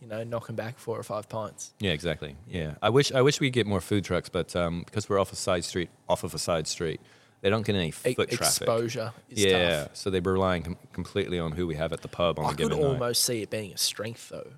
[0.00, 1.72] you know, knocking back four or five pints.
[1.80, 2.36] Yeah, exactly.
[2.48, 5.32] Yeah, I wish I wish we get more food trucks, but um, because we're off
[5.32, 7.00] a side street, off of a side street,
[7.40, 8.40] they don't get any E- foot traffic.
[8.40, 9.96] exposure yeah, tough.
[9.96, 12.50] so they're relying com- completely on who we have at the pub on I a
[12.52, 12.86] could given night.
[12.86, 14.52] almost see it being a strength though,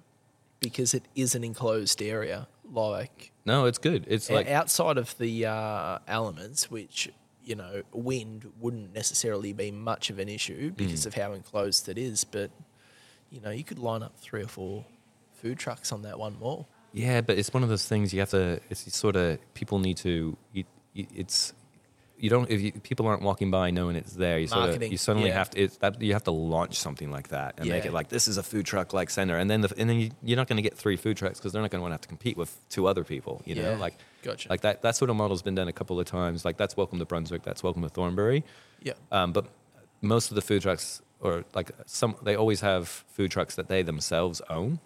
[0.61, 2.49] because it is an enclosed area.
[2.73, 4.05] Like No, it's good.
[4.09, 7.09] It's like outside of the uh, elements, which
[7.45, 10.77] you know, wind wouldn't necessarily be much of an issue Mm.
[10.77, 12.25] because of how enclosed it is.
[12.25, 12.51] But
[13.31, 14.85] you know, you could line up three or four
[15.37, 16.69] food trucks on that one wall.
[16.93, 18.61] yeah, but it's one of those things you have to.
[18.71, 20.37] It's sort of people need to.
[20.53, 21.53] You, it's
[22.19, 24.39] you don't if you, people aren't walking by knowing it's there.
[24.39, 25.35] You sort of you suddenly yeah.
[25.35, 25.61] have to.
[25.65, 28.39] It's that you have to launch something like that and make it like this is
[28.39, 30.63] a food truck like center, and then the, and then you, you're not going to
[30.63, 32.57] get three food trucks because they're not going to want to have to compete with
[32.71, 33.43] two other people.
[33.45, 33.77] You know, Yeah.
[33.77, 34.49] like Gotcha.
[34.49, 36.45] like that that sort of model's been done a couple of times.
[36.47, 37.43] Like that's welcome to Brunswick.
[37.43, 38.43] That's welcome to Thornbury.
[38.83, 39.47] Yeah, Um, but
[40.01, 43.83] most of the food trucks, or like some, they always have food trucks that they
[43.83, 44.79] themselves own,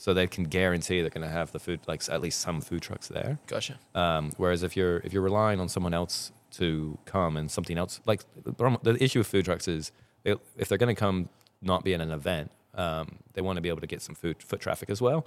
[0.00, 2.80] so they can guarantee they're going to have the food, like at least some food
[2.80, 3.38] trucks there.
[3.46, 3.78] gotcha.
[3.94, 8.00] Um, whereas if you're if you're relying on someone else to come and something else,
[8.06, 11.28] like the, the issue with food trucks is they, if they're going to come,
[11.60, 14.42] not be in an event, um, they want to be able to get some food
[14.42, 15.26] foot traffic as well,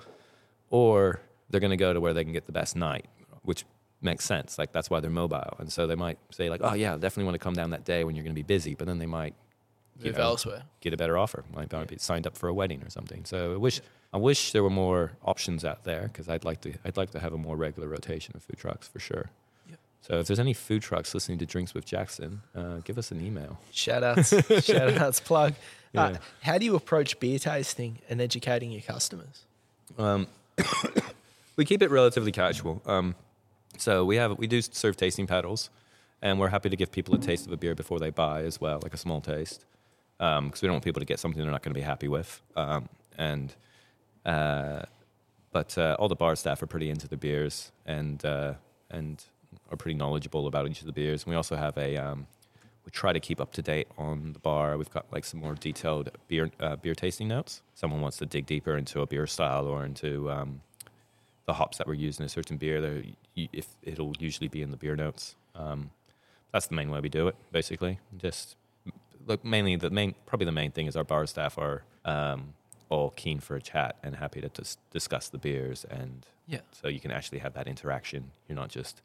[0.71, 1.19] or
[1.51, 3.05] they're going to go to where they can get the best night,
[3.43, 3.65] which
[4.01, 4.57] makes sense.
[4.57, 7.35] Like that's why they're mobile, and so they might say like, oh yeah, definitely want
[7.35, 9.35] to come down that day when you're going to be busy, but then they might
[10.03, 10.63] Move elsewhere.
[10.81, 11.43] get a better offer.
[11.53, 13.23] Might might be signed up for a wedding or something.
[13.25, 13.79] So I wish
[14.13, 17.19] I wish there were more options out there because I'd like to I'd like to
[17.19, 19.31] have a more regular rotation of food trucks for sure.
[19.69, 19.79] Yep.
[20.01, 23.25] So if there's any food trucks listening to Drinks with Jackson, uh, give us an
[23.25, 23.57] email.
[23.71, 24.29] Shout outs,
[24.65, 25.53] shout outs, plug.
[25.95, 26.17] Uh, Yeah.
[26.41, 29.43] how do you approach beer tasting and educating your customers?
[29.97, 30.27] Um,
[31.55, 32.81] we keep it relatively casual.
[32.85, 33.15] Um,
[33.77, 35.69] so we have we do serve tasting paddles,
[36.21, 38.61] and we're happy to give people a taste of a beer before they buy as
[38.61, 39.65] well, like a small taste,
[40.17, 42.41] because we don't want people to get something they're not going to be happy with.
[42.55, 43.53] Um, and
[44.25, 44.83] uh,
[45.51, 48.53] but uh, all the bar staff are pretty into the beers and uh,
[48.89, 49.23] and
[49.71, 51.23] are pretty knowledgeable about each of the beers.
[51.23, 52.27] And we also have a um,
[52.85, 54.77] we try to keep up to date on the bar.
[54.77, 57.61] We've got like some more detailed beer uh, beer tasting notes.
[57.75, 60.61] Someone wants to dig deeper into a beer style or into um,
[61.45, 63.03] the hops that were used in a certain beer.
[63.35, 65.35] If it'll usually be in the beer notes.
[65.55, 65.91] Um,
[66.51, 67.99] that's the main way we do it, basically.
[68.17, 68.55] Just
[69.25, 72.53] look mainly the main probably the main thing is our bar staff are um,
[72.93, 76.59] all keen for a chat and happy to dis- discuss the beers and Yeah.
[76.71, 78.31] so you can actually have that interaction.
[78.47, 79.01] You're not just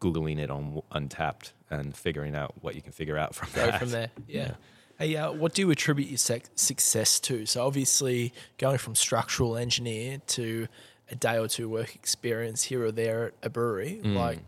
[0.00, 3.78] googling it on Untappd and figuring out what you can figure out from Go that.
[3.80, 4.10] from there.
[4.28, 4.40] Yeah.
[4.42, 4.54] Yeah.
[4.98, 7.44] Hey, uh, what do you attribute your sec- success to?
[7.46, 10.68] So obviously, going from structural engineer to
[11.10, 14.14] a day or two work experience here or there at a brewery, Mm.
[14.16, 14.38] like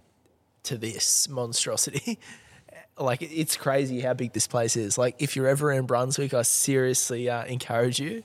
[0.64, 2.18] to this monstrosity.
[2.98, 4.98] like it's crazy how big this place is.
[4.98, 8.22] Like if you're ever in Brunswick, I seriously uh, encourage you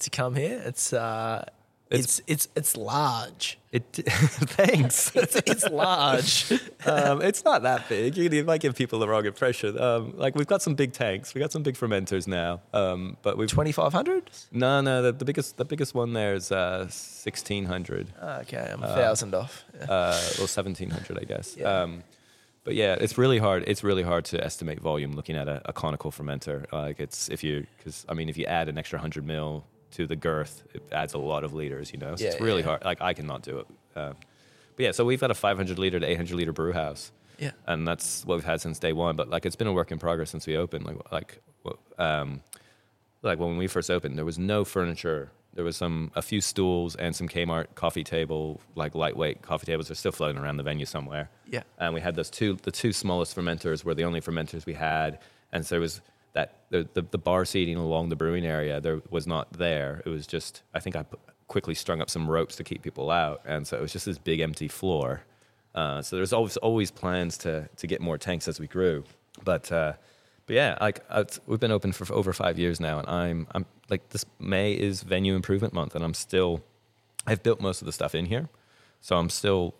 [0.00, 0.62] to come here.
[0.64, 1.44] It's uh,
[1.90, 3.58] it's, it's it's large.
[3.70, 5.12] It, thanks.
[5.14, 6.52] It's, it's large.
[6.86, 8.16] um, it's not that big.
[8.16, 9.78] You, you might give people the wrong impression.
[9.78, 11.34] Um, like we've got some big tanks.
[11.34, 12.60] We got some big fermenters now.
[12.72, 14.30] Um, but we've Twenty five hundred.
[14.50, 15.02] no, no.
[15.02, 18.08] The, the biggest, the biggest one there is uh, sixteen hundred.
[18.20, 19.64] Okay, I'm a thousand off.
[19.78, 19.84] Yeah.
[19.84, 21.56] uh, well, seventeen hundred, I guess.
[21.56, 21.82] Yeah.
[21.82, 22.02] Um,
[22.64, 23.62] but yeah, it's really hard.
[23.68, 26.64] It's really hard to estimate volume looking at a, a conical fermenter.
[26.72, 29.64] Like it's if you because I mean if you add an extra hundred mil
[29.96, 31.92] to the girth, it adds a lot of liters.
[31.92, 32.66] You know, so Yeah, it's really yeah.
[32.68, 32.84] hard.
[32.84, 33.66] Like I cannot do it.
[33.94, 34.12] Uh,
[34.76, 37.12] but yeah, so we've got a five hundred liter to eight hundred liter brew house.
[37.38, 37.50] Yeah.
[37.66, 39.14] and that's what we've had since day one.
[39.14, 40.86] But like, it's been a work in progress since we opened.
[40.86, 41.38] Like, like,
[41.98, 42.40] um,
[43.22, 45.30] like when we first opened, there was no furniture.
[45.52, 49.90] There was some a few stools and some Kmart coffee table, like lightweight coffee tables,
[49.90, 51.28] are still floating around the venue somewhere.
[51.50, 51.62] Yeah.
[51.78, 55.18] And we had those two, the two smallest fermenters were the only fermenters we had,
[55.52, 56.00] and so there was
[56.36, 60.02] that the, the the bar seating along the brewing area there was not there.
[60.04, 61.04] It was just I think I
[61.48, 64.18] quickly strung up some ropes to keep people out, and so it was just this
[64.18, 65.22] big empty floor.
[65.74, 69.02] Uh, so there's always always plans to to get more tanks as we grew,
[69.44, 69.94] but uh,
[70.46, 73.64] but yeah, like uh, we've been open for over five years now, and I'm I'm
[73.88, 76.62] like this May is venue improvement month, and I'm still
[77.26, 78.50] I've built most of the stuff in here,
[79.00, 79.74] so I'm still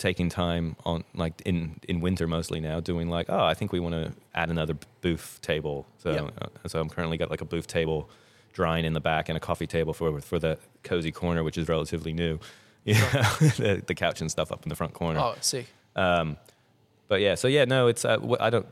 [0.00, 3.78] taking time on like in in winter mostly now doing like oh I think we
[3.80, 5.86] want to add another booth table.
[5.98, 6.32] So Yep.
[6.64, 8.08] uh, so I'm currently got like a booth table
[8.52, 11.68] drying in the back and a coffee table for for the cozy corner which is
[11.68, 12.38] relatively new.
[12.84, 12.94] Yeah,
[13.60, 15.20] the, the couch and stuff up in the front corner.
[15.20, 16.38] Oh, see Um,
[17.08, 18.66] but yeah, so yeah, no, it's uh, I don't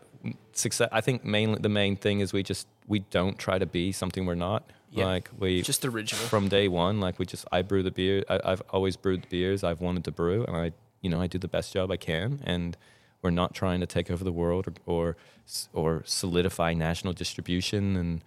[0.55, 0.89] success.
[0.91, 4.25] I think mainly the main thing is we just we don't try to be something
[4.25, 4.63] we're not.
[4.91, 5.05] Yeah.
[5.05, 6.25] Like we Just original.
[6.27, 7.01] from day one.
[7.01, 8.25] Like we just I brew the beer.
[8.31, 11.39] I, I've always brewed beers I've wanted to brew, and I you know I do
[11.39, 12.77] the best job I can, and
[13.23, 15.17] we're not trying to take over the world or or,
[15.73, 17.97] or solidify national distribution.
[17.97, 18.25] And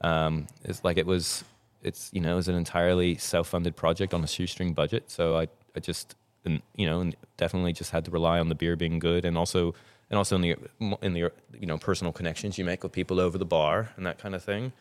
[0.00, 1.44] um, it's like it was.
[1.80, 5.10] It's you know it was an entirely self-funded project on a shoestring budget.
[5.10, 8.54] So I I just and you know and definitely just had to rely on the
[8.54, 9.74] beer being good, and also
[10.10, 10.56] and also in the
[11.02, 14.18] in the you know personal connections you make with people over the bar and that
[14.18, 14.72] kind of thing,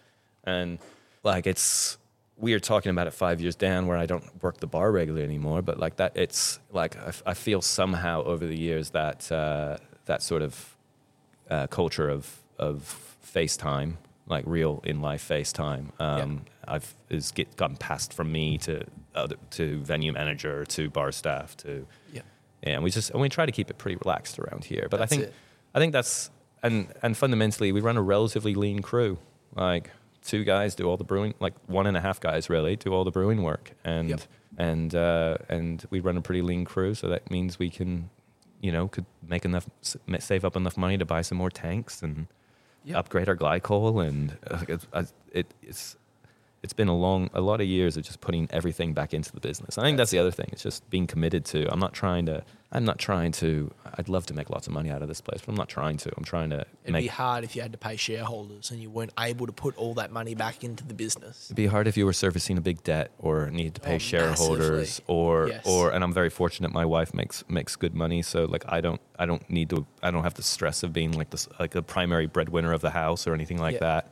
[0.44, 0.80] and
[1.24, 1.98] like it's
[2.40, 5.24] we are talking about it five years down where I don't work the bar regularly
[5.26, 9.32] anymore, but like that, it's like I, f- I feel somehow over the years that
[9.32, 10.76] uh, that sort of
[11.50, 13.96] uh, culture of of FaceTime,
[14.28, 18.84] like real in life FaceTime, um, I've is get gotten passed from me to
[19.16, 22.22] other, to venue manager to bar staff to Yeah.
[22.62, 24.88] yeah, and we just and we try to keep it pretty relaxed around here.
[24.92, 25.34] But That's I think it.
[25.74, 26.30] I think that's
[26.62, 29.18] and and fundamentally we run a relatively lean crew.
[29.56, 29.90] Like
[30.28, 33.04] two guys do all the brewing, like one and a half guys really do all
[33.04, 34.22] the brewing work, and Yep.
[34.60, 36.94] and uh, and we run a pretty lean crew.
[36.94, 38.10] So that means we can,
[38.62, 39.68] you know, could make enough
[40.20, 42.28] save up enough money to buy some more tanks and
[42.86, 42.96] Yep.
[42.98, 45.98] upgrade our glycol and uh, it, uh, it, it's
[46.68, 49.40] it's been a long a lot of years of just putting everything back into the
[49.40, 49.78] business.
[49.78, 50.50] I think that's the other thing.
[50.52, 51.72] It's just being committed to.
[51.72, 52.44] I'm not trying to.
[52.74, 53.72] I'm not trying to.
[53.98, 55.96] I'd love to make lots of money out of this place, but I'm not trying
[56.04, 56.12] to.
[56.18, 57.04] I'm trying to It'd make.
[57.06, 59.94] be hard if you had to pay shareholders and you weren't able to put all
[59.94, 61.46] that money back into the business.
[61.48, 64.00] It'd be hard if you were servicing a big debt or needed to pay Oh,
[64.00, 65.06] shareholders massively.
[65.16, 65.66] or Yes.
[65.66, 69.00] or and I'm very fortunate my wife makes makes good money so like I don't
[69.18, 71.82] I don't need to I don't have the stress of being like this like the
[71.84, 74.12] primary breadwinner of the house or anything like that.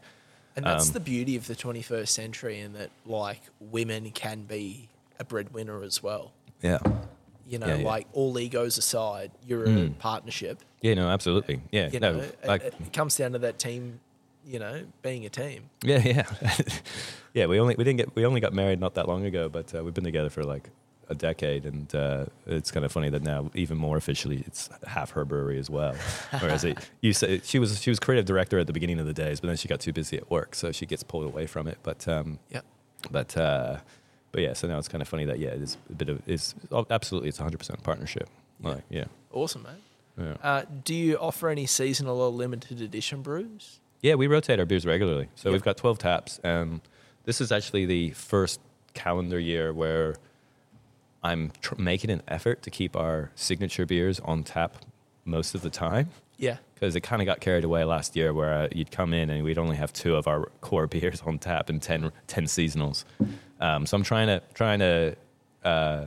[0.56, 4.88] And that's Um, the beauty of the 21st century, in that like women can be
[5.20, 6.32] a breadwinner as well.
[6.62, 6.80] Yeah.
[7.48, 7.86] You know, Yeah, yeah.
[7.86, 9.98] like all egos aside, you're a Mm.
[10.00, 10.60] partnership.
[10.82, 11.62] Yeah, no, absolutely.
[11.72, 11.90] Yeah.
[11.92, 14.00] You no, know, it- like it, comes down to that team.
[14.48, 15.72] You know, being a team.
[15.84, 16.24] Yeah, yeah,
[17.34, 17.48] yeah.
[17.48, 19.84] We only we didn't get we only got married not that long ago, but uh,
[19.84, 20.70] we've been together for like
[21.10, 25.12] a decade, and uh, it's kind of funny that now even more officially it's half
[25.12, 25.96] her brewery as well.
[26.40, 29.14] Whereas it, you said she was she was creative director at the beginning of the
[29.14, 31.68] days, but then she got too busy at work, so she gets pulled away from
[31.68, 31.78] it.
[31.84, 32.62] But um, Yeah.
[33.12, 33.78] but uh,
[34.32, 36.22] but yeah, so now it's kind of funny that yeah, it is a bit of
[36.28, 38.28] it's oh, absolutely it's 100 percent partnership.
[38.62, 38.70] Yeah.
[38.70, 39.78] Like yeah, Awesome, man.
[40.18, 40.36] yeah.
[40.42, 43.80] Uh, do you offer any seasonal or limited edition brews?
[44.02, 45.30] Yeah, we rotate our beers regularly.
[45.36, 45.54] So Yep.
[45.54, 46.40] we've got 12 taps.
[46.44, 46.82] And
[47.24, 48.60] this is actually the first
[48.94, 50.16] calendar year where
[51.26, 54.78] I'm tr- making an effort to keep our signature beers on tap
[55.26, 56.10] most of the time.
[56.38, 56.58] Yeah.
[56.74, 59.44] Because it kind of got carried away last year where uh, you'd come in and
[59.44, 63.06] we'd only have two of our core beers on tap and 10, 10 seasonals.
[63.60, 65.16] Um, so I'm trying to, trying to
[65.64, 66.06] uh,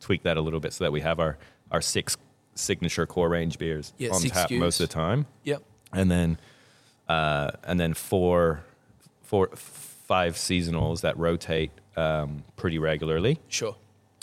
[0.00, 1.38] tweak that a little bit so that we have our,
[1.70, 2.16] our six
[2.54, 4.58] signature core range beers Yeah, on tap SKUs.
[4.58, 5.62] most of the time Yep.
[5.92, 6.38] and then
[7.08, 8.62] uh, and then four,
[9.22, 13.76] four, five seasonals that rotate um, pretty regularly, Sure.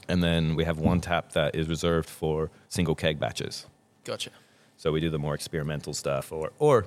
[0.08, 3.66] And then we have one tap that is reserved for single keg batches.
[4.04, 4.30] Gotcha.
[4.78, 6.86] So we do the more experimental stuff, or or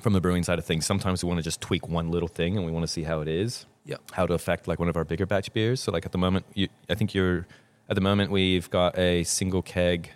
[0.00, 2.56] from the brewing side of things, sometimes we want to just tweak one little thing
[2.56, 3.96] and we want to see how it is, Yeah.
[4.12, 5.80] how to affect like one of our bigger batch beers.
[5.80, 7.46] So like at the moment, you, I think you're
[7.88, 10.10] at the moment we've got a single keg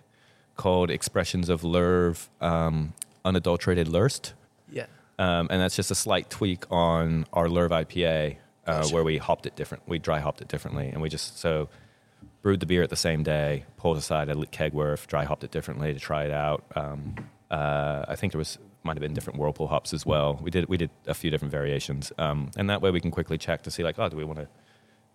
[0.57, 2.93] called Expressions of Lerv um,
[3.25, 4.35] Unadulterated Lurst.
[4.71, 4.87] Yeah.
[5.19, 9.47] Um, and that's just a slight tweak on our Lerv IPA, uh, where we hopped
[9.47, 9.85] it different.
[9.87, 11.69] We dry hopped it differently, and we just so
[12.43, 15.51] brewed the beer at the same day, pulled aside a keg worth, dry hopped it
[15.51, 16.65] differently to try it out.
[16.75, 17.15] Um,
[17.51, 20.39] uh, I think there was might have been different whirlpool hops as well.
[20.43, 23.39] We did we did a few different variations, um, and that way we can quickly
[23.39, 24.49] check to see like, oh, do we want to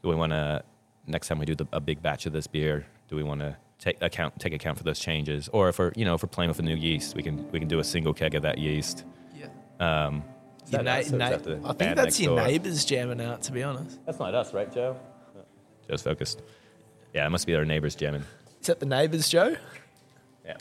[0.01, 0.63] do we want to
[1.05, 3.57] next time we do the, a big batch of this beer, do we want to
[3.79, 6.49] take account take account for those changes, or if we're you know if we're playing
[6.49, 9.03] with a new yeast, we can we can do a single keg of that yeast.
[9.35, 9.47] Yeah.
[9.79, 10.23] Um,
[10.71, 12.45] Your that na- us or is na- that I think that's your door?
[12.47, 13.41] neighbours jamming out.
[13.43, 14.97] To be honest, That's not us, right, Joe?
[15.89, 16.41] Joe's focused.
[17.13, 18.23] Yeah, it must be our neighbors jamming.
[18.61, 19.55] is that the neighbours, Joe?
[20.45, 20.57] Yeah,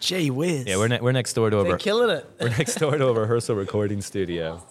[0.00, 0.64] Gee whiz.
[0.66, 2.26] yeah, we're ne- we're next door to They're a killing it.
[2.40, 4.62] we're next door to a rehearsal recording studio.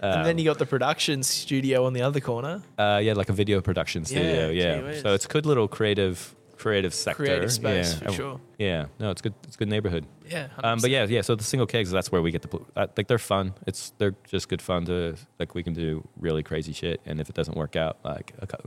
[0.00, 2.62] and then you got the production studio on the other corner.
[2.78, 4.50] Uh, yeah, like a video production studio.
[4.50, 7.24] gee Yeah, so it's a good little creative creative sector.
[7.24, 8.08] Creative space, yeah.
[8.08, 8.40] for sure.
[8.58, 9.34] Yeah, no, it's good.
[9.44, 10.06] It's a good neighborhood.
[10.28, 10.48] Yeah.
[10.62, 11.22] Um, but yeah, yeah.
[11.22, 13.54] So the single kegs, that's where we get the uh, like they're fun.
[13.66, 17.00] It's they're just good fun to like we can do really crazy shit.
[17.06, 18.58] And if it doesn't work out, like a,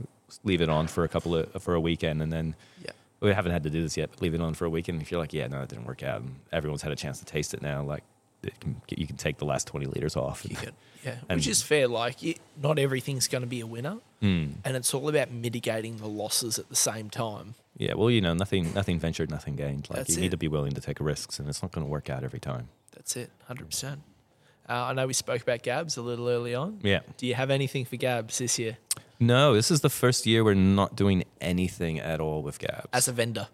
[0.42, 2.90] leave it on for a couple of for a weekend, and then Yeah.
[3.20, 5.00] we haven't had to do this yet, but leave it on for a weekend.
[5.02, 7.24] if you're like, yeah, no, it didn't work out, and everyone's had a chance to
[7.24, 8.02] taste it now, like
[8.42, 10.44] it can, you can take the last 20 liters off.
[10.48, 10.72] You can,
[11.04, 11.86] yeah, And- which is fair.
[11.88, 14.54] Like, it, not everything's going to be a winner, Mm.
[14.64, 17.54] and it's all about mitigating the losses at the same time.
[17.76, 19.88] Yeah, well, you know, nothing, nothing ventured, nothing gained.
[19.90, 21.90] Like That's you need to be willing to take risks, and it's not going to
[21.90, 22.68] work out every time.
[22.92, 24.00] That's it, hundred percent.
[24.68, 26.78] Uh, I know we spoke about Gabs a little early on.
[26.82, 27.00] Yeah.
[27.18, 28.78] Do you have anything for Gabs this year
[29.20, 33.06] No, this is the first year we're not doing anything at all with Gabs as
[33.08, 33.48] a vendor?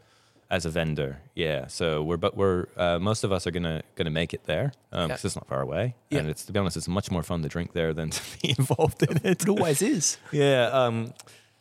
[0.51, 1.21] As a vendor.
[1.35, 4.73] Yeah, so we're but we're uh, most of us are gonna gonna make it there
[4.91, 5.15] because Yeah.
[5.25, 6.21] it's not far away, Yeah.
[6.21, 8.55] and it's to be honest, it's much more fun to drink there than to be
[8.59, 9.43] involved in it.
[9.43, 10.19] It always is.
[10.33, 11.15] Yeah, um,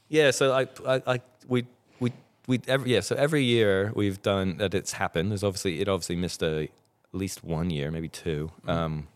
[0.07, 0.31] yeah.
[0.31, 1.65] So I, I, I we,
[1.99, 2.11] we,
[2.47, 3.01] we, every, yeah.
[3.01, 4.73] So every year we've done that.
[4.73, 5.31] It's happened.
[5.31, 6.69] There's obviously it obviously missed a, at
[7.13, 8.51] least one year, maybe two.
[8.67, 9.07] Um,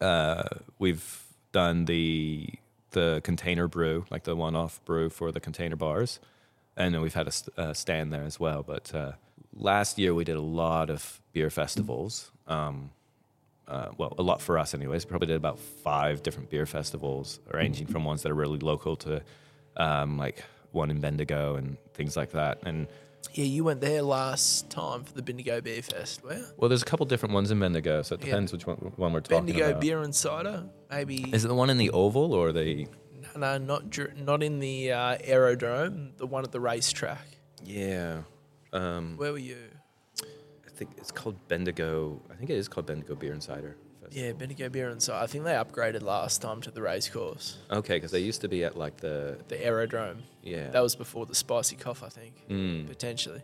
[0.00, 0.44] uh,
[0.78, 1.22] we've
[1.52, 2.48] done the
[2.92, 6.20] the container brew, like the one-off brew for the container bars,
[6.76, 8.62] and then we've had a st- uh, stand there as well.
[8.62, 9.12] But uh,
[9.54, 12.30] last year we did a lot of beer festivals.
[12.46, 12.90] Um,
[13.68, 15.04] uh, well, a lot for us, anyways.
[15.04, 19.22] Probably did about five different beer festivals, ranging from ones that are really local to
[19.76, 20.42] um, like
[20.72, 22.58] one in Bendigo and things like that.
[22.64, 22.86] And
[23.34, 26.24] Yeah, you went there last time for the Bendigo Beer Fest.
[26.24, 28.26] Where well, there's a couple different ones in Bendigo, so it Yeah.
[28.26, 29.74] depends which one, one we're talking Bendigo about.
[29.80, 31.30] Bendigo Beer and Cider, maybe.
[31.32, 32.86] Is it the one in the Oval or the?
[33.36, 36.12] No, no, not dur- not in the uh, aerodrome.
[36.16, 37.26] The one at the racetrack.
[37.64, 38.22] Yeah,
[38.72, 39.56] um, Where were you?
[40.66, 42.20] I think it's called Bendigo.
[42.30, 43.76] I think it is called Bendigo Beer and Cider.
[44.02, 44.26] Festival.
[44.26, 45.22] Yeah, Bendigo Beer and Cider.
[45.22, 48.48] I think they upgraded last time to the race course, Okay, because they used to
[48.48, 50.22] be at like the the aerodrome.
[50.42, 50.70] yeah.
[50.70, 52.88] That was before the spicy cough, I think, Mm.
[52.88, 53.42] potentially.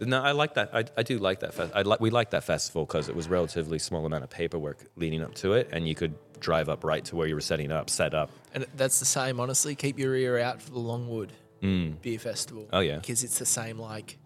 [0.00, 0.70] No, I like that.
[0.74, 1.54] I, I do like that.
[1.54, 4.86] Fe- I like we like that festival because it was relatively small amount of paperwork
[4.96, 7.72] leading up to it, and you could drive up right to where you were setting
[7.72, 8.30] up, set up.
[8.54, 9.74] And that's the same, honestly.
[9.74, 11.32] Keep your ear out for the Longwood
[11.62, 12.02] Mm.
[12.02, 12.66] Beer Festival.
[12.72, 12.96] Oh, yeah.
[12.98, 13.78] because it's the same.
[13.78, 14.18] Like,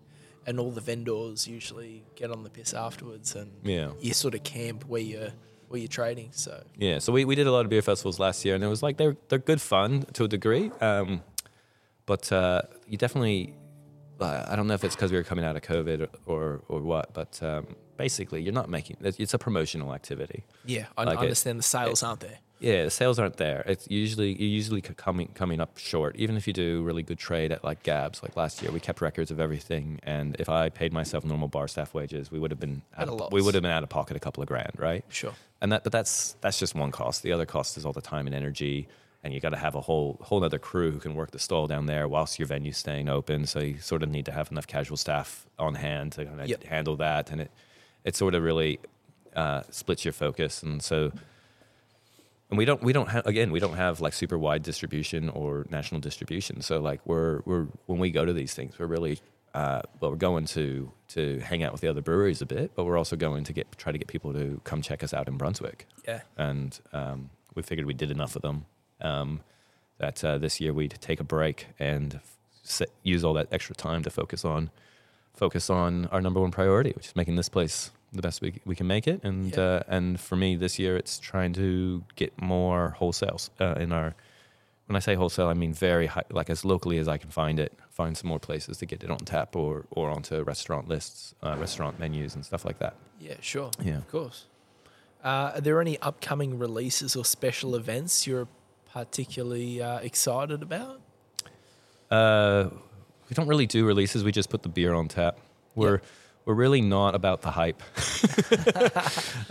[0.46, 4.42] and all the vendors usually get on the piss afterwards, and Yeah, you sort of
[4.42, 5.32] camp where you're
[5.68, 6.28] where you're trading.
[6.32, 6.98] So yeah.
[6.98, 8.96] So we, we did a lot of beer festivals last year, and it was like
[8.96, 11.22] they're they're good fun to a degree, um,
[12.06, 13.54] but uh, you definitely.
[14.20, 17.12] I don't know if it's because we were coming out of COVID or or what,
[17.12, 18.96] but um, basically, you're not making.
[19.02, 20.44] It's a promotional activity.
[20.64, 22.38] yeah, I Like it- understand the sales aren't there.
[22.58, 23.62] Yeah, the sales aren't there.
[23.66, 26.16] It's usually you're usually coming coming up short.
[26.16, 29.02] Even if you do really good trade at like Gabs, like last year, we kept
[29.02, 30.00] records of everything.
[30.04, 33.30] And if I paid myself normal bar staff wages, we would have been out of,
[33.30, 35.04] we would have been out of pocket a couple of grand, right?
[35.10, 35.34] Sure.
[35.60, 37.22] And that, but that's that's just one cost.
[37.22, 38.88] The other cost is all the time and energy,
[39.27, 41.66] and you got to have a whole whole other crew who can work the stall
[41.66, 43.45] down there whilst your venue's staying open.
[43.47, 46.49] So you sort of need to have enough casual staff on hand to kind of
[46.49, 46.64] Yep.
[46.64, 47.51] handle that, and it
[48.05, 48.79] it sort of really
[49.35, 50.62] uh, splits your focus.
[50.62, 51.12] And so,
[52.51, 55.66] and we don't we don't have again we don't have like super wide distribution or
[55.70, 56.62] national distribution.
[56.62, 59.18] So like we're we're when we go to these things, we're really
[59.55, 62.85] uh, well we're going to to hang out with the other breweries a bit, but
[62.85, 65.37] we're also going to get try to get people to come check us out in
[65.37, 66.20] Brunswick Yeah.
[66.37, 68.66] and um, we figured we did enough of them
[69.01, 69.40] um,
[69.99, 72.20] that uh, this year we'd take a break and
[73.03, 74.70] use all that extra time to focus on
[75.34, 78.74] focus on our number one priority, which is making this place the best we, we
[78.74, 79.20] can make it.
[79.22, 79.62] And Yeah.
[79.62, 84.14] uh, and for me this year, it's trying to get more wholesales uh, in our.
[84.86, 87.59] When I say wholesale, I mean very high, like as locally as I can find
[87.59, 87.72] it.
[87.90, 91.57] Find some more places to get it on tap or or onto restaurant lists, uh,
[91.59, 92.94] restaurant menus, and stuff like that.
[93.20, 93.34] Yeah.
[93.40, 93.70] Sure.
[93.82, 93.99] Yeah.
[93.99, 94.47] Of course.
[95.24, 98.47] Uh, are there any upcoming releases or special events you're
[98.97, 101.03] particularly uh, excited about?
[102.11, 102.70] Uh,
[103.28, 104.24] we don't really do releases.
[104.24, 105.38] We just put the beer on tap.
[105.74, 106.01] We're
[106.47, 107.82] we're really not about the hype.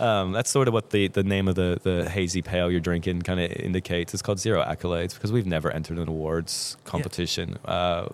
[0.00, 3.20] um, that's sort of what the, the name of the, the hazy pale you're drinking
[3.20, 4.14] kind of indicates.
[4.14, 7.58] It's called Zero Accolades because we've never entered an awards competition.
[7.66, 8.08] Uh,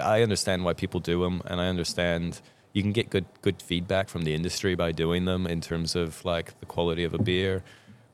[0.00, 2.40] I understand why people do them, and I understand
[2.72, 6.24] you can get good good feedback from the industry by doing them in terms of
[6.24, 7.62] like the quality of a beer.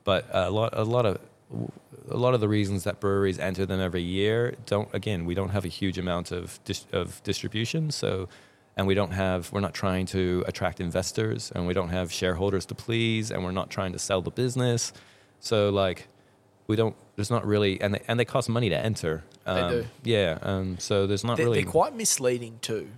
[0.03, 1.19] But a lot a lot of
[2.11, 5.49] a lot of the reasons that breweries enter them every year don't again we don't
[5.49, 8.27] have a huge amount of dis- of distribution so
[8.77, 12.65] and we don't have we're not trying to attract investors and we don't have shareholders
[12.65, 14.91] to please and we're not trying to sell the business
[15.39, 16.07] so like
[16.67, 19.85] we don't there's not really and they, and they cost money to enter um, do.
[20.03, 22.89] yeah um, so there's not They're, really they're quite misleading too.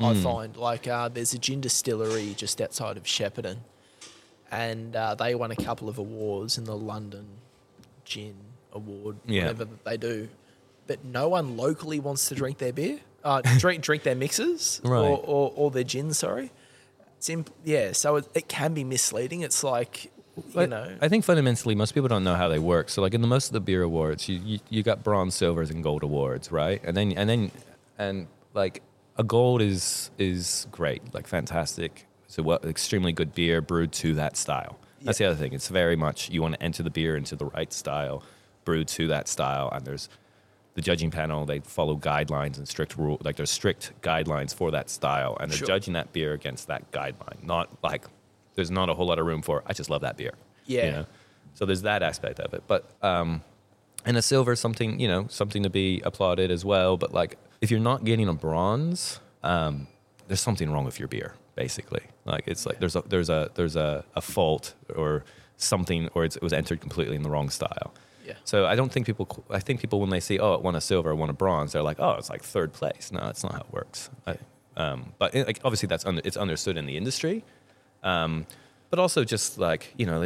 [0.00, 0.22] I Mm.
[0.22, 3.56] find like uh, there's a gin distillery just outside of Shepparton,
[4.48, 7.26] and uh, they won a couple of awards in the London
[8.08, 8.34] Gin
[8.72, 9.42] Award, Yeah.
[9.42, 10.28] whatever that they do.
[10.86, 15.00] But no one locally wants to drink their beer, uh, drink drink their mixes Right.
[15.00, 16.12] or, or or their gin.
[16.14, 16.50] Sorry,
[17.18, 17.92] it's imp- yeah.
[17.92, 19.42] So it, it can be misleading.
[19.42, 20.10] It's like
[20.54, 22.88] you know, I think fundamentally, most people don't know how they work.
[22.90, 25.68] So, like in the most of the beer awards, you, you, you got bronze, silvers,
[25.70, 26.80] and gold awards, right?
[26.84, 27.50] And then and then
[27.98, 28.82] and like
[29.18, 32.06] a gold is is great, like fantastic.
[32.26, 34.78] It's a well, extremely good beer brewed to that style.
[35.02, 35.28] That's Yeah.
[35.28, 35.52] the other thing.
[35.52, 38.22] It's very much you want to enter the beer into the right style,
[38.64, 40.08] brewed to that style, and there's
[40.74, 41.44] the judging panel.
[41.44, 45.58] They follow guidelines and strict rule, like there's strict guidelines for that style, and they're
[45.58, 45.66] Sure.
[45.66, 47.42] judging that beer against that guideline.
[47.42, 48.06] Not like
[48.54, 50.32] there's not a whole lot of room for I just love that beer.
[50.66, 50.84] Yeah.
[50.86, 51.06] You know?
[51.54, 53.42] So there's that aspect of it, but um,
[54.04, 56.96] and a silver something you know something to be applauded as well.
[56.96, 59.88] But like if you're not getting a bronze, um,
[60.28, 61.34] there's something wrong with your beer.
[61.58, 65.24] Basically, like it's like there's a there's a there's a, a fault or
[65.56, 67.92] something, or it's, it was entered completely in the wrong style.
[68.24, 68.34] Yeah.
[68.44, 69.44] So I don't think people.
[69.50, 71.72] I think people when they see oh it won a silver, it won a bronze,
[71.72, 73.10] they're like oh it's like third place.
[73.10, 74.08] No, that's not how it works.
[74.24, 74.36] I,
[74.76, 77.44] um, but it, like obviously that's under, it's understood in the industry,
[78.04, 78.46] um,
[78.88, 80.22] but also just like you know,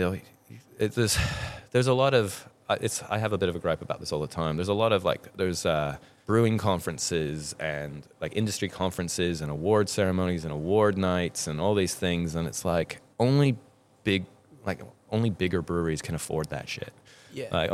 [0.78, 1.16] it, there's
[1.70, 3.02] there's a lot of it's.
[3.08, 4.56] I have a bit of a gripe about this all the time.
[4.56, 9.88] There's a lot of like there's uh, brewing conferences and like industry conferences and award
[9.88, 13.56] ceremonies and award nights and all these things, and it's like only
[14.04, 14.26] big
[14.64, 16.92] like only bigger breweries can afford that shit.
[17.32, 17.48] Yeah.
[17.50, 17.70] Like,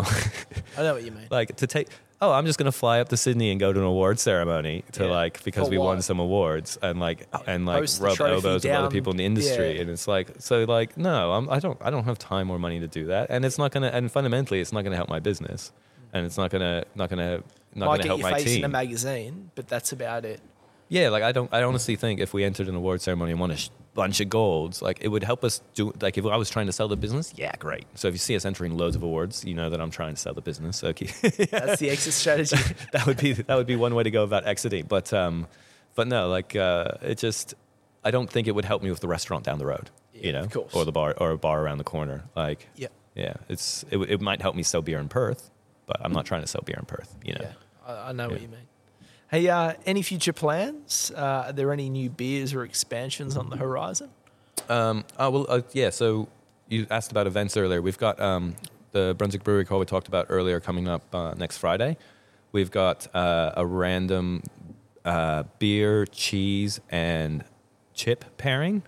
[0.79, 1.27] I know what you mean.
[1.31, 1.89] like to take
[2.21, 4.85] oh i'm just going to fly up to sydney and go to an award ceremony
[4.93, 5.11] to Yeah.
[5.11, 8.65] like because For we won some awards and like oh, and like Post rub elbows
[8.65, 9.83] with other people in the industry yeah.
[9.83, 12.81] and it's like so like no I'm, i don't i don't have time or money
[12.81, 15.09] to do that and it's not going to and fundamentally it's not going to help
[15.09, 15.73] my business
[16.13, 17.45] and it's not going to not going to
[17.75, 20.25] not going to get help your my face in a team magazine, but that's about
[20.25, 20.41] it.
[20.89, 23.51] yeah like i don't i honestly think if we entered an award ceremony and won
[23.51, 26.49] a sh- bunch of golds like it would help us do like if i was
[26.49, 29.03] trying to sell the business yeah great so if you see us entering loads of
[29.03, 31.07] awards you know that i'm trying to sell the business okay
[31.51, 32.57] That's the exit strategy.
[32.93, 34.87] that would be that would be one way to go about exiting.
[34.87, 35.47] But um,
[35.97, 37.55] but no, like uh, it just
[38.05, 40.33] I don't think it would help me with the restaurant down the road, Yeah, you
[40.33, 40.75] know, of course.
[40.75, 42.25] or the bar or a bar around the corner.
[42.37, 42.89] Like Yeah.
[43.17, 45.51] yeah, it's it, it might help me sell beer in Perth,
[45.89, 47.41] but I'm not trying to sell beer in Perth, you know.
[47.43, 47.53] Yeah,
[47.85, 48.69] I, I know what you mean.
[49.31, 51.11] Hey, uh, any future plans?
[51.15, 54.11] Uh, are there any new beers or expansions on the horizon?
[54.69, 55.91] Um, oh well, uh, yeah.
[55.91, 56.29] So
[56.69, 57.83] you asked about events earlier.
[57.83, 58.55] We've got um,
[58.93, 61.97] the Brunswick Brewery Call we talked about earlier coming up uh, next Friday.
[62.53, 64.43] We've got uh, a random
[65.05, 67.45] uh, beer, cheese, and
[67.95, 68.83] chip pairing,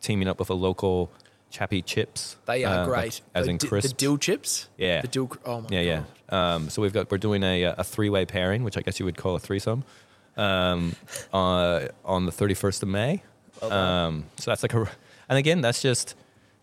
[0.00, 1.10] teaming up with a local
[1.50, 2.36] Chappie Chips.
[2.46, 3.20] They are uh, like- great.
[3.34, 3.90] as The in crisps.
[3.92, 4.68] The dill chips.
[4.76, 5.00] Yeah.
[5.02, 5.30] The dill.
[5.44, 6.06] Oh my Yeah, god.
[6.30, 6.54] yeah.
[6.54, 9.06] Um, so we've got we're doing a a three way pairing, which I guess you
[9.06, 9.84] would call a threesome,
[10.36, 10.94] um,
[11.32, 13.22] uh, on the thirty first of May.
[13.62, 13.72] Well.
[13.72, 14.88] Um, so that's like a,
[15.28, 16.14] and again, that's just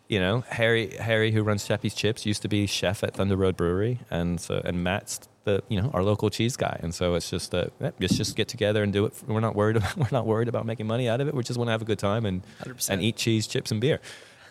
[0.07, 3.57] you know Harry Harry who runs Chappie's Chips used to be chef at Thunder Road
[3.57, 7.29] Brewery, and so and Matt's the you know our local cheese guy, and so it's
[7.31, 9.13] just uh, yeah, let's just get together and do it.
[9.27, 11.33] We're not worried about we're not worried about making money out of it.
[11.33, 12.89] We just want to have a good time and 100%.
[12.91, 13.99] and eat cheese, chips, and beer.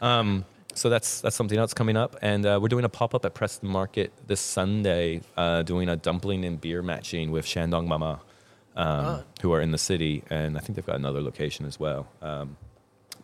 [0.01, 3.25] Um, so that's that's something else coming up, and uh, we're doing a pop up
[3.25, 8.21] at Preston Market this Sunday, uh, doing a dumpling and beer matching with Shandong Mama,
[8.77, 9.23] um, Ah.
[9.41, 12.09] who are in the city, and I think they've got another location as well.
[12.21, 12.57] Um,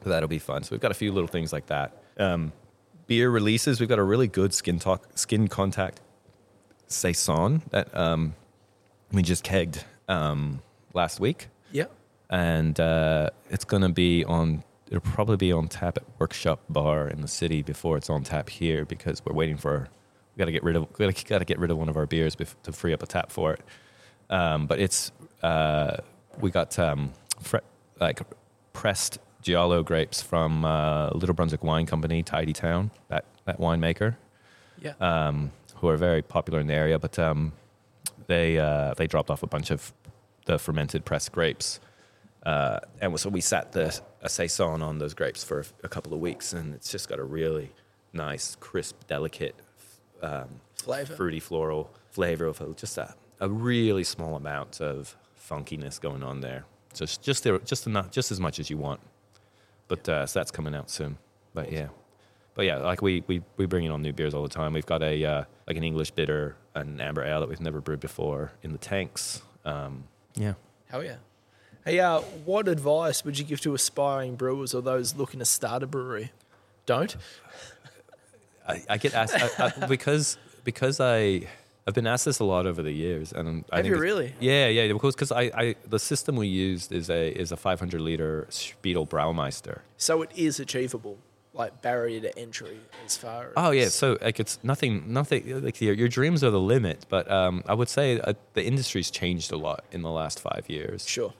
[0.03, 0.63] but that'll be fun.
[0.63, 1.93] So we've got a few little things like that.
[2.19, 2.53] Um,
[3.09, 3.81] beer releases.
[3.81, 6.01] We've got a really good skin talk, skin contact
[6.87, 8.35] saison that um,
[9.13, 10.63] we just kegged um,
[10.95, 11.87] last week Yeah.
[12.29, 17.09] and uh, it's going to be on it'll probably be on tap at workshop bar
[17.09, 19.89] in the city before it's on tap here because we're waiting for
[20.35, 22.07] we got to get rid of we got to get rid of one of our
[22.07, 23.61] beers bef- to free up a tap for it
[24.31, 25.13] um, but it's
[25.43, 25.97] uh,
[26.41, 27.59] we got um, fre-
[28.01, 28.21] like
[28.73, 34.17] pressed giallo grapes from uh, little brunswick wine company tidy town that that winemaker
[34.81, 34.93] Yeah.
[35.01, 36.99] um, who are very popular in the area.
[36.99, 37.53] But um,
[38.27, 39.93] they uh, they dropped off a bunch of
[40.45, 41.81] the fermented pressed grapes,
[42.45, 46.21] uh, and so we sat the a saison on those grapes for a couple of
[46.21, 47.73] weeks, and it's just got a really
[48.13, 49.55] nice, crisp, delicate,
[50.23, 51.15] um, Flavor.
[51.15, 56.65] fruity, floral flavor of just a, a really small amount of funkiness going on there.
[56.95, 59.01] Just just there, just enough, just as much as you want.
[59.89, 61.19] But uh, so that's coming out soon.
[61.55, 61.89] But yeah,
[62.55, 64.73] but yeah, like we we we bring in on new beers all the time.
[64.73, 68.01] We've got a uh, like an English bitter, an amber ale that we've never brewed
[68.01, 69.43] before in the tanks.
[69.65, 70.55] Um, yeah.
[70.87, 71.17] Hell yeah.
[71.85, 75.83] Hey, uh, what advice would you give to aspiring brewers or those looking to start
[75.83, 76.31] a brewery?
[76.85, 77.17] Don't.
[78.69, 81.43] I, I get asked I, I, because because I
[81.87, 84.35] I've been asked this a lot over the years, and I Have think you really?
[84.39, 84.93] Yeah, yeah.
[84.93, 89.09] Because because I, I the system we used is a is a 500 liter Speidel
[89.09, 89.81] Braumeister.
[89.97, 91.17] So it is achievable,
[91.55, 93.53] like barrier to entry as far as.
[93.57, 95.65] Oh yeah, so like it's nothing, nothing.
[95.65, 99.11] Like your, your dreams are the limit, but um, I would say uh, the industry's
[99.11, 101.09] changed a lot in the last five years.
[101.09, 101.33] Sure.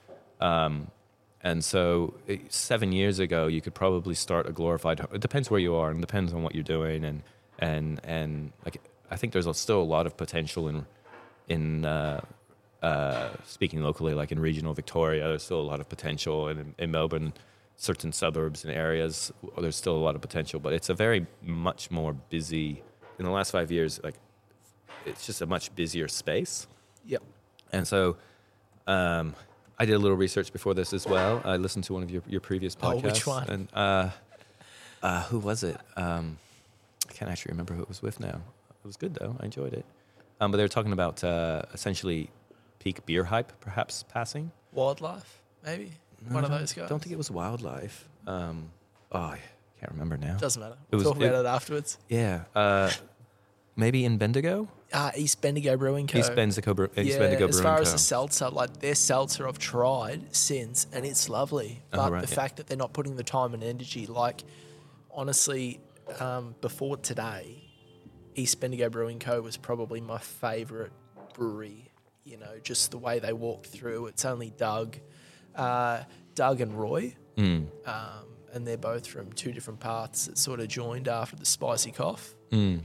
[1.43, 4.99] And so eh, seven years ago, you could probably start a glorified.
[5.11, 7.23] It depends where you are, and depends on what you're doing, and
[7.59, 10.85] and and like I think there's a, still a lot of potential in
[11.47, 12.21] in uh,
[12.81, 16.75] uh, speaking locally, like in regional Victoria, there's still a lot of potential, and in,
[16.77, 17.33] in Melbourne,
[17.75, 20.59] certain suburbs and areas, there's still a lot of potential.
[20.59, 22.83] But it's a very much more busy.
[23.17, 24.15] In the last five years, like
[25.05, 26.67] it's just a much busier space.
[27.05, 27.23] Yep.
[27.71, 28.17] And so
[28.87, 29.35] um,
[29.81, 31.41] I did a little research before this as well.
[31.43, 32.93] I listened to one of your, your previous podcasts.
[33.03, 33.49] Oh, which one?
[33.49, 34.09] And uh,
[35.01, 35.75] uh, who was it?
[35.95, 36.37] Um,
[37.09, 38.41] I can't actually remember who it was with now.
[38.83, 39.35] It was good though.
[39.39, 39.83] I enjoyed it.
[40.39, 42.29] Um, but they were talking about uh, essentially
[42.77, 44.51] peak beer hype perhaps passing.
[44.71, 45.91] Wildlife, maybe
[46.29, 46.87] one of those guys.
[46.87, 48.07] Don't think it was wildlife.
[48.27, 48.69] Um,
[49.11, 49.39] oh, I
[49.79, 50.37] can't remember now.
[50.37, 50.77] Doesn't matter.
[50.91, 51.97] We'll was- talk about it- it, afterwards.
[52.07, 52.43] yeah.
[53.81, 54.67] Maybe in Bendigo?
[54.93, 56.19] Uh, East Bendigo Brewing Co.
[56.19, 57.93] East Bendigo, Bre- East yeah, Bendigo as Brewing far as Co.
[57.93, 61.81] the seltzer, like their seltzer, I've tried since, and it's lovely.
[61.91, 62.35] Oh, But right, the yeah.
[62.35, 64.43] fact that they're not putting the time and energy, like
[65.09, 65.79] honestly,
[66.19, 67.63] um, before today,
[68.35, 69.41] East Bendigo Brewing Co.
[69.41, 70.91] was probably my favourite
[71.33, 71.91] brewery.
[72.23, 74.05] You know, just the way they walk through.
[74.07, 74.97] It's only Doug,
[75.55, 76.03] uh,
[76.35, 77.65] Doug and Roy, Mm.
[77.87, 81.89] um, and they're both from two different paths that sort of joined after the spicy
[81.91, 82.35] cough.
[82.51, 82.81] Mm.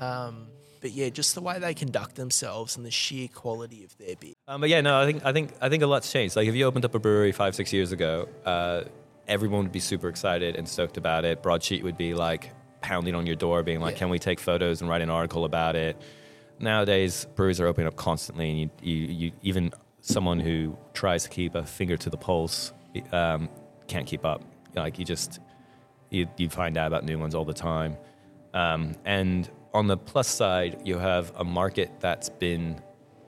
[0.00, 0.48] Um,
[0.80, 4.34] but yeah, just the way they conduct themselves and the sheer quality of their beer.
[4.46, 6.36] Um, but yeah, no, I think I think I think a lot's changed.
[6.36, 8.84] Like if you opened up a brewery five six years ago, uh,
[9.26, 11.42] everyone would be super excited and stoked about it.
[11.42, 14.00] Broadsheet would be like pounding on your door, being like, Yeah.
[14.00, 15.96] "Can we take photos and write an article about it?"
[16.58, 21.28] Nowadays, breweries are opening up constantly, and you, you, you even someone who tries to
[21.30, 22.72] keep a finger to the pulse
[23.12, 23.48] um,
[23.88, 24.42] can't keep up.
[24.74, 25.40] Like you just
[26.10, 27.96] you, you find out about new ones all the time.
[28.54, 32.80] Um, and on the plus side, you have a market that's been